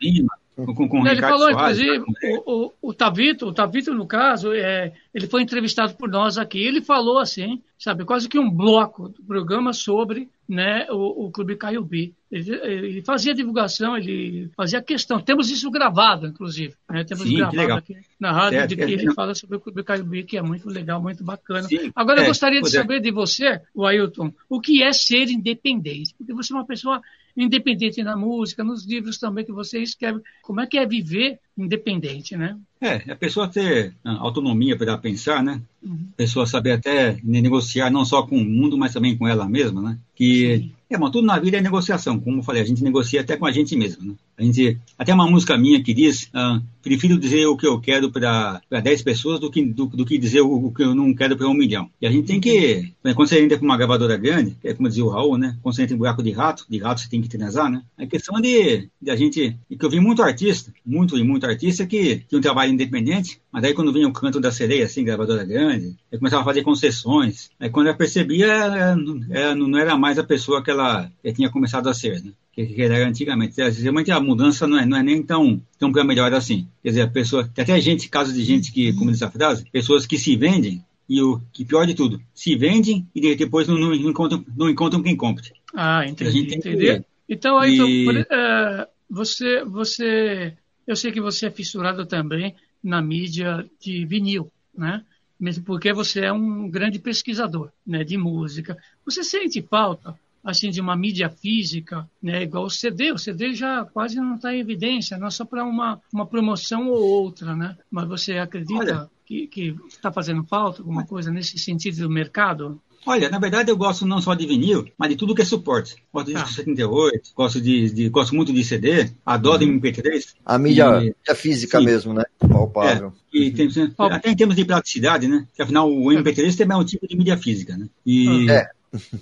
[0.02, 0.34] Lima,
[0.66, 2.06] com, com ele Ricardo falou, Soares, inclusive,
[2.46, 6.60] o, o, o, Tavito, o Tavito, no caso, é, ele foi entrevistado por nós aqui.
[6.60, 11.56] Ele falou assim, sabe, quase que um bloco do programa sobre né, o, o Clube
[11.56, 12.14] Caiubi.
[12.32, 15.20] Ele, ele, fazia divulgação, ele fazia questão.
[15.20, 16.74] Temos isso gravado, inclusive.
[16.90, 17.04] Né?
[17.04, 20.24] Temos Sim, gravado aqui na rádio, de que é, ele fala sobre o Clube Caiubi,
[20.24, 21.64] que é muito legal, muito bacana.
[21.64, 25.30] Sim, Agora, eu é, gostaria de saber de você, o Ailton, o que é ser
[25.30, 26.14] independente?
[26.16, 27.02] Porque você é uma pessoa
[27.44, 30.22] independente na música, nos livros também que você escreve.
[30.42, 32.58] Como é que é viver independente, né?
[32.82, 35.62] É, a pessoa ter ah, autonomia para pensar, né?
[35.84, 36.08] Uhum.
[36.14, 39.82] A pessoa saber até negociar não só com o mundo, mas também com ela mesma,
[39.82, 40.00] né?
[40.16, 40.72] Que Sim.
[40.90, 42.20] É, mas tudo na vida é negociação.
[42.20, 44.04] Como eu falei, a gente negocia até com a gente mesmo.
[44.04, 44.14] Né?
[44.36, 48.12] A gente, até uma música minha que diz: ah, prefiro dizer o que eu quero
[48.12, 51.38] para 10 pessoas do que, do, do, que dizer o, o que eu não quero
[51.38, 51.92] para um milhão.
[52.02, 54.90] E a gente tem que, né, quando você entra com uma gravadora grande, é como
[54.90, 55.56] dizia o Raul, né?
[55.62, 57.84] Quando você entra em buraco de rato, de rato você tem que transar, né?
[57.96, 59.56] A questão de, de a gente.
[59.70, 63.40] E que eu vi muito artista, muito e muito artista que tinha um trabalho independente,
[63.52, 66.64] mas daí quando vinha o canto da sereia, assim, gravadora grande, eu começava a fazer
[66.64, 67.50] concessões.
[67.60, 71.50] Aí quando eu percebia, é, é, não era mais a pessoa que ela ela, tinha
[71.50, 72.32] começado a ser, né?
[72.52, 73.62] que, que era antigamente.
[73.82, 76.68] Realmente a mudança não é, não é nem tão, tão para melhor assim.
[76.82, 79.66] Quer dizer, a pessoa, tem até gente, casos de gente que, como diz a frase,
[79.72, 83.78] pessoas que se vendem e o que pior de tudo, se vendem e depois não,
[83.78, 85.52] não, encontram, não encontram quem compre.
[85.76, 87.04] Ah, entendi, entendi.
[87.28, 88.10] Então, aí, e...
[88.10, 90.54] então, você, você,
[90.90, 95.06] eu sei que você é fissurado também na mídia de vinil, né?
[95.40, 98.76] Mesmo porque você é um grande pesquisador, né, de música.
[99.06, 103.12] Você sente falta assim de uma mídia física, né, igual o CD.
[103.12, 106.88] O CD já quase não está em evidência, não é só para uma, uma promoção
[106.90, 107.78] ou outra, né?
[107.92, 112.82] Mas você acredita Olha, que está fazendo falta alguma coisa nesse sentido do mercado?
[113.06, 115.96] Olha, na verdade eu gosto não só de vinil, mas de tudo que é suporte.
[116.14, 116.42] Gosto de ah.
[116.42, 119.80] disco 78, gosto, de, de, gosto muito de CD, adoro uhum.
[119.80, 120.36] MP3.
[120.46, 121.86] A mídia, e, a física sim.
[121.86, 122.24] mesmo, né?
[122.40, 123.14] Palpável.
[123.34, 125.48] É, e tem, até em termos de praticidade, né?
[125.56, 127.88] Que afinal o MP3 também é um tipo de mídia física, né?
[128.06, 128.70] E, é.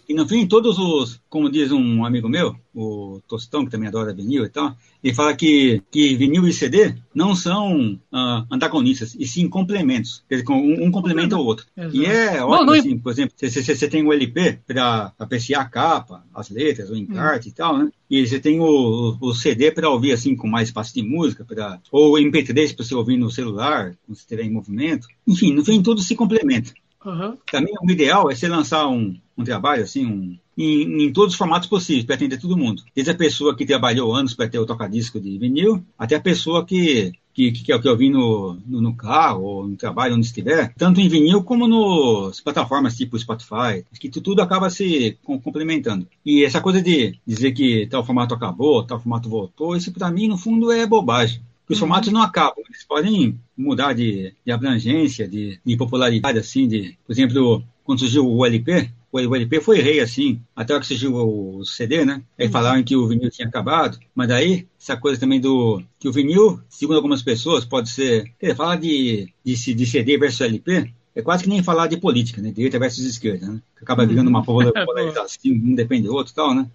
[0.08, 4.14] E no fim, todos os, como diz um amigo meu, o Tostão, que também adora
[4.14, 9.28] vinil e tal, ele fala que, que vinil e CD não são uh, antagonistas, e
[9.28, 10.24] sim complementos.
[10.30, 11.66] Quer dizer, um, um complementa o outro.
[11.76, 11.96] Exato.
[11.96, 16.24] E é ótimo, não, assim, por exemplo, você tem o LP para apreciar a capa,
[16.34, 17.52] as letras, o encarte hum.
[17.52, 17.92] e tal, né?
[18.10, 21.80] E você tem o, o CD para ouvir assim com mais espaço de música, pra,
[21.92, 25.08] ou o MP3 para você ouvir no celular, quando você estiver em movimento.
[25.28, 26.72] Enfim, no fim, tudo se complementa.
[27.06, 27.38] Uhum.
[27.52, 31.38] Também o ideal é você lançar um, um trabalho assim, um, em, em, todos os
[31.38, 32.84] formatos possíveis, para atender todo mundo.
[32.96, 36.66] Desde a pessoa que trabalhou anos para ter o tocadisco de vinil, até a pessoa
[36.66, 40.74] que, que, que que eu vi no, no, no, carro ou no trabalho, onde estiver,
[40.76, 46.08] tanto em vinil como nas plataformas tipo Spotify, que tudo acaba se complementando.
[46.26, 50.28] E essa coisa de dizer que tal formato acabou, tal formato voltou, isso para mim,
[50.28, 55.60] no fundo, é bobagem os formatos não acabam, eles podem mudar de, de abrangência, de,
[55.66, 60.40] de, popularidade, assim, de, por exemplo, quando surgiu o LP, o LP foi rei, assim,
[60.56, 62.22] até que surgiu o CD, né?
[62.38, 62.52] Aí uhum.
[62.52, 66.60] falaram que o vinil tinha acabado, mas daí, essa coisa também do, que o vinil,
[66.70, 71.22] segundo algumas pessoas, pode ser, quer dizer, falar de, de, de CD versus LP, é
[71.24, 72.52] quase que nem falar de política, né?
[72.52, 73.60] Direita versus esquerda, né?
[73.76, 76.68] Que acaba virando uma polarização, assim, um depende do outro e tal, né?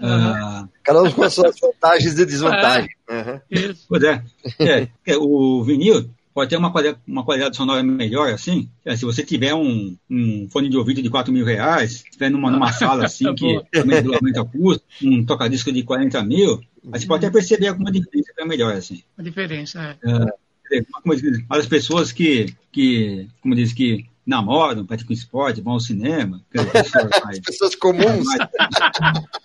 [0.00, 0.68] Uhum.
[0.84, 2.92] Cada um com as suas vantagens e desvantagens.
[3.08, 3.16] É.
[3.16, 3.40] Uhum.
[3.88, 4.22] Pois é.
[4.60, 4.88] é.
[5.04, 5.16] é.
[5.16, 8.68] O vinil pode ter uma qualidade, uma qualidade sonora melhor, assim.
[8.84, 12.52] É, se você tiver um, um, fone de ouvido de 4 mil reais, estiver numa,
[12.52, 16.60] numa sala assim, que também regulamento custo, um toca-disco de 40 mil,
[16.92, 19.02] aí você pode até perceber alguma diferença para melhor, assim.
[19.18, 20.10] A diferença, é.
[20.12, 20.43] é
[20.92, 26.42] como diz, as pessoas que, que, como diz, que namoram, praticam esporte, vão ao cinema.
[26.54, 28.26] As pessoas comuns.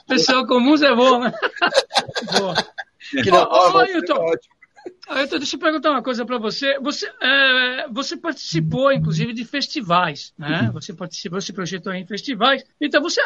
[0.08, 1.34] Pessoas comuns é bom, né?
[2.38, 2.56] Boa.
[3.24, 4.59] Que não, oh, oh, Ailton, ótimo.
[5.10, 6.80] Então, deixa eu perguntar uma coisa para você.
[6.80, 10.64] Você, é, você participou, inclusive, de festivais, né?
[10.64, 10.74] Uhum.
[10.74, 12.64] Você participou, se projetou em festivais.
[12.80, 13.22] Então, você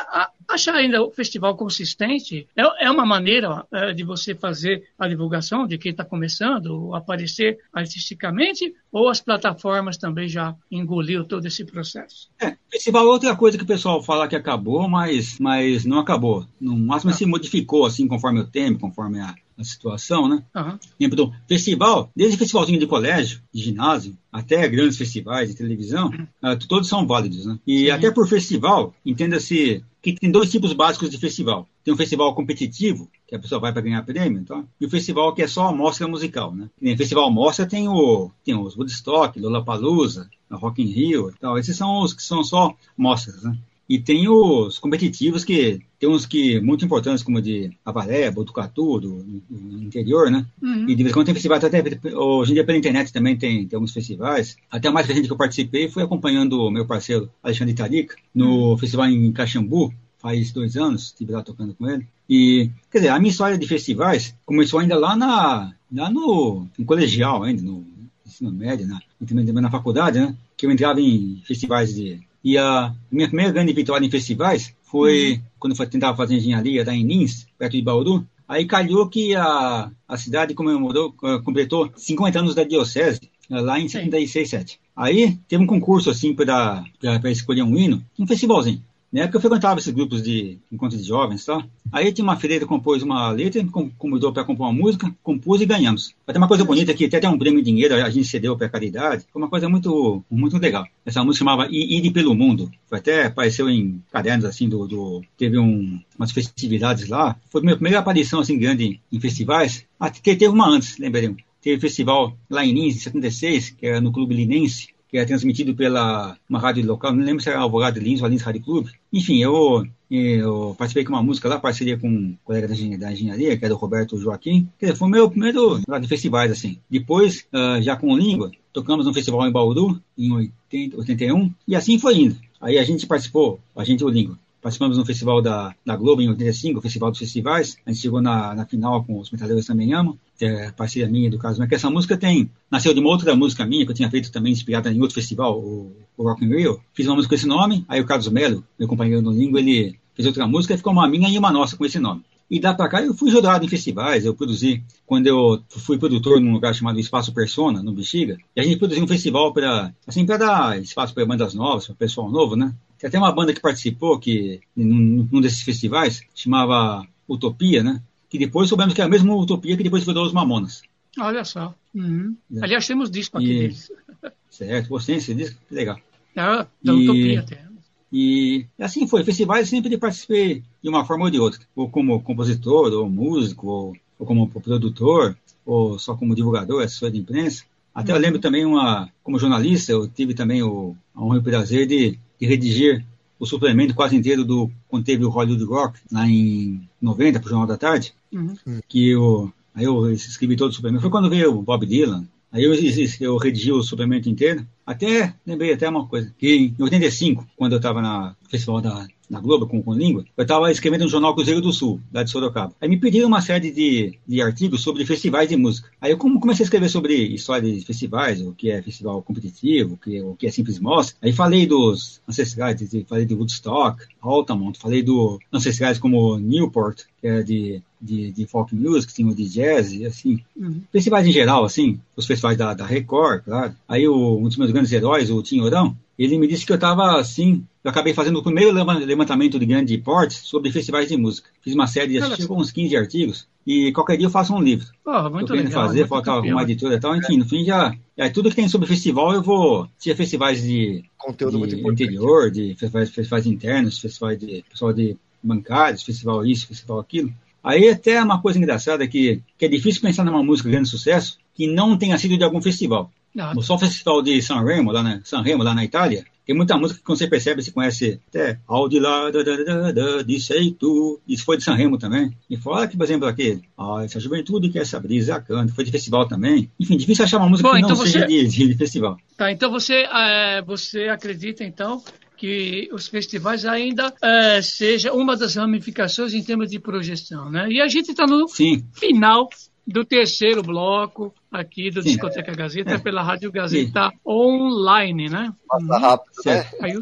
[0.47, 2.47] acha ainda o festival consistente?
[2.55, 7.59] É, é uma maneira é, de você fazer a divulgação de quem está começando, aparecer
[7.73, 8.73] artisticamente?
[8.91, 12.29] Ou as plataformas também já engoliu todo esse processo?
[12.41, 16.45] É, festival é outra coisa que o pessoal fala que acabou, mas, mas não acabou.
[16.59, 20.43] No máximo, se modificou, assim, conforme o tempo, conforme a, a situação, né?
[20.55, 20.79] Uhum.
[20.99, 26.89] Então, festival, desde festivalzinho de colégio, de ginásio, até grandes festivais de televisão, uh, todos
[26.89, 27.59] são válidos, né?
[27.65, 27.89] E Sim.
[27.91, 31.67] até por festival, entenda-se que tem dois tipos básicos de festival.
[31.83, 34.63] Tem um festival competitivo, que a pessoa vai para ganhar prêmio, tá?
[34.79, 36.69] e o festival que é só amostra musical, né?
[36.81, 41.57] E festival mostra tem o tem os Woodstock, Lollapalooza, Rock in Rio e tal.
[41.57, 43.57] Esses são os que são só mostras, né?
[43.93, 49.23] E tem os competitivos que tem uns que muito importantes, como de Avaré, Botucatu, do,
[49.47, 50.47] do interior, né?
[50.59, 50.89] Uhum.
[50.89, 51.79] E de vez em quando tem festivais, até
[52.11, 54.57] hoje em dia pela internet também tem, tem alguns festivais.
[54.71, 58.77] Até mais recente que eu participei foi acompanhando o meu parceiro Alexandre Tarica no uhum.
[58.79, 62.07] festival em Caxambu, faz dois anos, estive lá tocando com ele.
[62.27, 66.83] E, quer dizer, a minha história de festivais começou ainda lá, na, lá no, no
[66.83, 67.85] colegial, ainda, no
[68.25, 70.35] ensino médio, na, na faculdade, né?
[70.57, 75.33] Que eu entrava em festivais de e a minha primeira grande vitória em festivais foi
[75.33, 75.41] uhum.
[75.59, 78.27] quando eu tentava fazer engenharia lá em Lins, perto de Bauru.
[78.47, 81.13] Aí calhou que a, a cidade comemorou,
[81.43, 84.79] completou 50 anos da diocese, eh, lá em 76, 7.
[84.95, 86.83] Aí teve um concurso assim para
[87.25, 88.83] escolher um hino, um festivalzinho.
[89.13, 91.63] Na época eu frequentava esses grupos de encontros de jovens, tá?
[91.91, 93.63] Aí tinha uma freira que compôs uma letra,
[93.95, 96.15] convidou para compor uma música, compus e ganhamos.
[96.25, 98.67] Até uma coisa bonita que até tem um prêmio de dinheiro, a gente cedeu para
[98.67, 99.23] caridade.
[99.31, 100.83] Foi uma coisa muito, muito legal.
[101.05, 102.71] Essa música chamava Ir pelo Mundo.
[102.87, 107.35] Foi até apareceu em cadernos assim do, do teve um, umas festividades lá.
[107.51, 109.85] Foi minha primeira aparição assim grande em festivais.
[109.99, 111.35] Até teve uma antes, lembrei.
[111.61, 115.75] Teve festival lá em Lins, em 76, que era no Clube Linense que é transmitido
[115.75, 118.89] pela uma rádio local, não lembro se era Alvorada Lins ou Lins Rádio Clube.
[119.13, 123.13] Enfim, eu, eu participei com uma música lá, parceria com um colega da engenharia, da
[123.13, 124.67] engenharia que é do Roberto Joaquim.
[124.79, 126.79] Quer dizer, foi o meu primeiro lá de festivais, assim.
[126.89, 131.99] Depois, uh, já com língua, tocamos no festival em Bauru, em 80, 81, e assim
[131.99, 132.37] foi indo.
[132.59, 136.29] Aí a gente participou, a gente o Língua, Participamos no festival da, da Globo em
[136.29, 137.75] 85, o Festival dos Festivais.
[137.85, 139.91] A gente chegou na, na final com Os Metaleiros Também
[140.37, 141.59] que é parceria minha do caso.
[141.59, 144.31] Mas que essa música tem, nasceu de uma outra música minha, que eu tinha feito
[144.31, 146.79] também inspirada em outro festival, o, o Rock in Rio.
[146.93, 149.99] Fiz uma música com esse nome, aí o Carlos Melo, meu companheiro no Língua, ele
[150.15, 152.23] fez outra música e ficou uma minha e uma nossa com esse nome.
[152.49, 156.39] E dá pra cá eu fui jurado em festivais, eu produzi, quando eu fui produtor
[156.39, 160.25] num lugar chamado Espaço Persona, no Bexiga, e a gente produziu um festival para assim,
[160.25, 162.73] para dar espaço para bandas novas, para pessoal novo, né?
[163.03, 168.01] Tem até uma banda que participou, que num, num desses festivais, chamava Utopia, né?
[168.29, 170.83] Que depois soubemos que é a mesma Utopia que depois virou os Mamonas.
[171.19, 171.75] Olha só.
[171.93, 172.33] Uhum.
[172.55, 172.63] É.
[172.63, 173.59] Aliás, temos disco aqui e...
[173.59, 173.91] deles.
[174.49, 175.59] Certo, você tem esse disco?
[175.67, 175.99] Que legal.
[176.33, 177.03] É, da e...
[177.03, 177.65] Utopia até.
[178.09, 182.93] E assim foi, festivais sempre participei de uma forma ou de outra, ou como compositor,
[182.93, 185.35] ou músico, ou, ou como produtor,
[185.65, 187.65] ou só como divulgador, assessor de imprensa.
[187.93, 191.43] Até eu lembro também, uma, como jornalista, eu tive também o, a honra e o
[191.43, 193.05] prazer de de redigir
[193.39, 197.49] o suplemento quase inteiro do quando teve o Hollywood Rock lá em 90 para o
[197.49, 198.55] Jornal da Tarde, uhum.
[198.87, 201.01] que eu aí eu escrevi todo o suplemento.
[201.01, 202.27] Foi quando veio o Bob Dylan.
[202.53, 202.73] Aí eu,
[203.19, 204.65] eu redigi o suplemento inteiro.
[204.85, 209.07] Até lembrei até uma coisa que em 85, quando eu estava na festival da
[209.41, 212.75] Globo com, com língua, eu estava escrevendo no jornal Cruzeiro do Sul, lá de Sorocaba.
[212.79, 215.89] Aí me pediram uma série de, de artigos sobre festivais de música.
[215.99, 219.97] Aí eu comecei a escrever sobre história de festivais, o que é festival competitivo, o
[219.97, 221.15] que, o que é simples mostra.
[221.21, 227.41] Aí falei dos ancestrais, falei de Woodstock, Altamont, falei dos ancestrais como Newport, que é
[227.41, 230.39] de de, de folk music, tinha o de jazz, assim.
[230.55, 230.81] Uhum.
[230.91, 233.73] Festivais em geral, assim, os festivais da, da Record, claro.
[233.87, 236.75] Aí o, um dos meus grandes heróis, o Tim Orão, ele me disse que eu
[236.75, 237.65] estava assim.
[237.83, 241.49] Eu acabei fazendo o primeiro levantamento de grande porte sobre festivais de música.
[241.61, 243.47] Fiz uma série de acho, uns 15 artigos.
[243.65, 244.87] E qualquer dia eu faço um livro.
[245.05, 247.15] Oh, muito Tô querendo legal, fazer, falta alguma editora e tal.
[247.15, 247.93] Enfim, no fim já.
[248.15, 249.87] É, tudo que tem sobre festival eu vou.
[249.99, 251.03] Tinha festivais de.
[251.17, 254.63] Conteúdo de muito interior, de festivais, festivais internos, festivais de.
[254.69, 257.33] pessoal de bancários, festival isso, festival aquilo.
[257.63, 261.37] Aí até uma coisa engraçada que, que é difícil pensar numa música de grande sucesso
[261.55, 263.09] que não tenha sido de algum festival.
[263.33, 263.59] Não.
[263.61, 266.77] Só o festival de San Remo, lá na, San Remo, lá na Itália, tem muita
[266.77, 270.21] música que quando você percebe, você conhece até Ao de lá, da, da, da, da,
[270.23, 271.19] disse aí tu.
[271.27, 272.35] Isso foi de San Remo também.
[272.49, 275.91] E fora que, por exemplo, aqui, ah, essa juventude que essa brisa canta, foi de
[275.91, 276.69] festival também.
[276.79, 279.17] Enfim, difícil achar uma música Bom, que não então seja de, de, de, festival.
[279.37, 282.03] Tá, então você, é, você acredita, então,
[282.43, 287.69] que os festivais ainda é, seja uma das ramificações em termos de projeção, né?
[287.69, 288.85] E a gente está no Sim.
[288.91, 289.47] final
[289.87, 292.09] do terceiro bloco aqui do Sim.
[292.09, 292.97] Discoteca Gazeta é.
[292.97, 294.17] pela Rádio Gazeta Sim.
[294.27, 295.53] online, né?
[295.65, 296.69] Passa rápido, né?
[296.81, 296.99] Aí,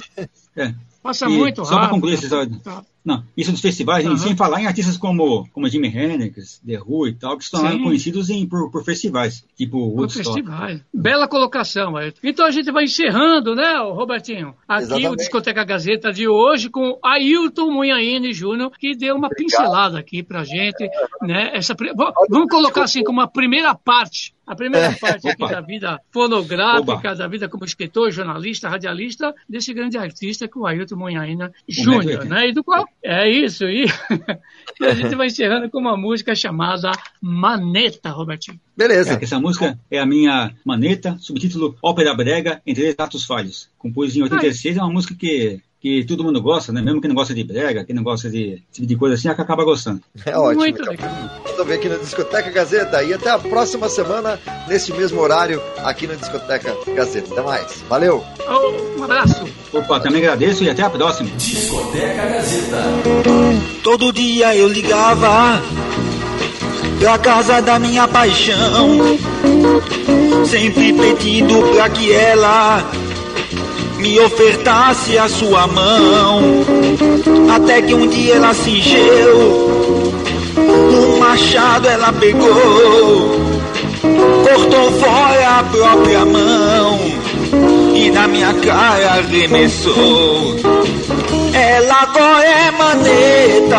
[0.58, 0.76] é.
[1.02, 1.74] Passa e, muito rápido.
[1.74, 2.60] Só para concluir essa história.
[2.64, 2.86] Tá.
[3.04, 4.18] Não, isso dos festivais, uhum.
[4.18, 7.82] sem falar em artistas como, como Jimi Hendrix, The Who e tal, que se tornaram
[7.82, 10.24] conhecidos em, por, por festivais, tipo Woodstock.
[10.24, 10.82] Por festivais.
[10.94, 12.20] Bela colocação, Ayrton.
[12.24, 14.54] Então a gente vai encerrando, né, Robertinho?
[14.68, 15.14] Aqui Exatamente.
[15.14, 19.50] o Discoteca Gazeta de hoje com Ailton Munhaine Júnior, que deu uma Obrigado.
[19.50, 20.88] pincelada aqui pra gente,
[21.24, 21.52] né?
[21.54, 21.76] Essa,
[22.30, 24.96] vamos colocar assim como a primeira parte a primeira é.
[24.96, 27.16] parte aqui da vida fonográfica, Oba.
[27.16, 32.26] da vida como escritor, jornalista, radialista, desse grande artista que é o Ailton Munhaina Júnior,
[32.26, 32.50] né?
[32.50, 33.86] E do qual é isso, e,
[34.80, 38.60] e a gente vai encerrando com uma música chamada Maneta, Robertinho.
[38.78, 39.14] Beleza.
[39.14, 43.70] É, essa música é a minha Maneta, subtítulo Ópera Brega em Três Atos Falhos.
[43.78, 46.80] Compus em 86, é uma música que que todo mundo gosta, né?
[46.82, 49.66] Mesmo quem não gosta de brega, quem não gosta de tipo de coisa assim, acaba
[49.66, 50.00] gostando.
[50.26, 50.62] É ótimo.
[50.62, 51.10] Muito legal.
[51.66, 56.16] Ver aqui na Discoteca Gazeta e até a próxima semana, nesse mesmo horário, aqui na
[56.16, 57.32] Discoteca Gazeta.
[57.32, 57.84] Até mais.
[57.88, 58.24] Valeu.
[58.48, 59.46] Oh, um abraço.
[59.74, 61.30] Opa, também agradeço e até a próxima.
[61.38, 62.84] Discoteca Gazeta.
[63.84, 65.62] Todo dia eu ligava
[67.00, 69.18] pra casa da minha paixão,
[70.46, 72.84] sempre pedindo pra que ela
[74.02, 76.42] me ofertasse a sua mão.
[77.56, 80.14] Até que um dia ela encheu,
[80.58, 82.50] um machado ela pegou,
[84.44, 87.00] cortou fora a própria mão
[87.94, 90.56] e na minha cara arremessou.
[91.54, 93.78] Ela agora é maneta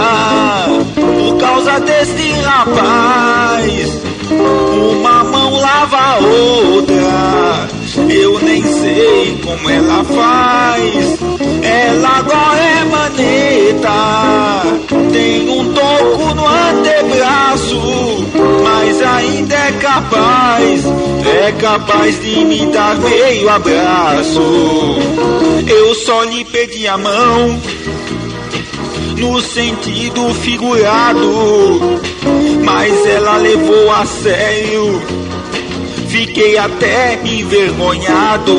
[0.94, 4.00] por causa desse rapaz.
[4.30, 11.18] Uma mão lava a outra eu nem sei como ela faz.
[11.62, 13.90] Ela agora é maneta,
[15.12, 17.80] tem um toco no antebraço,
[18.64, 20.84] mas ainda é capaz.
[21.46, 24.42] é capaz de me dar meio abraço.
[25.66, 27.60] Eu só lhe pedi a mão
[29.18, 32.00] no sentido figurado,
[32.64, 35.21] mas ela levou a sério.
[36.12, 38.54] Fiquei até envergonhado.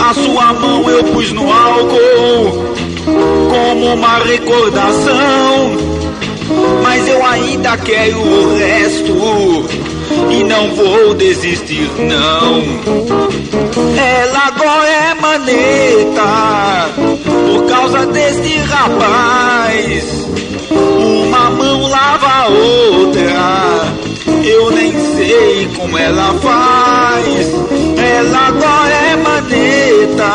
[0.00, 2.64] A sua mão eu pus no álcool
[3.50, 5.76] como uma recordação.
[6.82, 9.68] Mas eu ainda quero o resto
[10.30, 12.62] e não vou desistir, não.
[13.94, 16.88] Ela agora é maneta
[17.46, 20.26] por causa deste rapaz.
[20.70, 23.94] Uma mão lava a outra,
[24.42, 27.52] eu nem sei como ela faz.
[27.98, 30.30] Ela agora é maneta,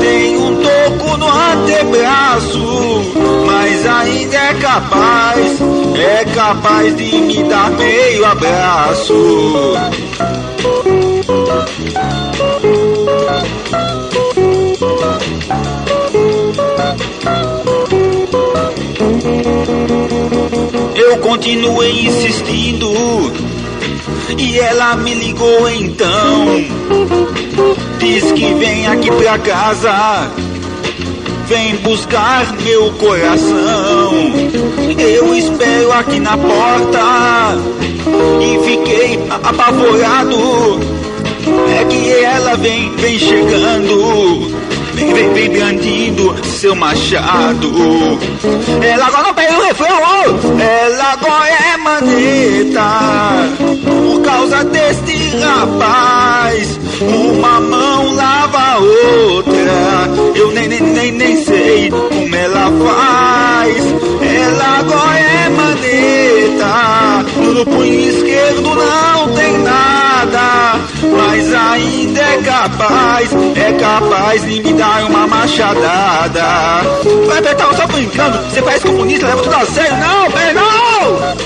[0.00, 3.02] tem um toco no antebraço,
[3.46, 5.60] mas ainda é capaz,
[5.94, 9.74] é capaz de me dar meio abraço.
[20.96, 22.86] Eu continuei insistindo
[24.36, 26.46] e ela me ligou então.
[27.98, 30.30] Diz que vem aqui pra casa,
[31.46, 34.12] vem buscar meu coração.
[34.98, 37.56] Eu espero aqui na porta
[38.40, 40.80] e fiquei apavorado.
[41.80, 44.66] É que ela vem, vem chegando.
[44.94, 47.70] Vem, vem, vem brandindo seu machado.
[48.82, 50.58] Ela agora não pega o refrão!
[50.58, 52.82] Ela agora é maneta.
[54.36, 56.78] Causa deste rapaz.
[57.00, 60.10] Uma mão lava a outra.
[60.34, 63.76] Eu nem, nem, nem, nem sei como ela faz.
[64.20, 67.24] Ela agora é maneta.
[67.54, 70.80] No punho esquerdo não tem nada.
[71.16, 76.82] Mas ainda é capaz, é capaz de me dar uma machadada.
[77.26, 78.38] Vai apertar, só brincando.
[78.50, 79.96] Você parece comunista, leva tudo a sério.
[79.96, 81.45] Não, pera, não!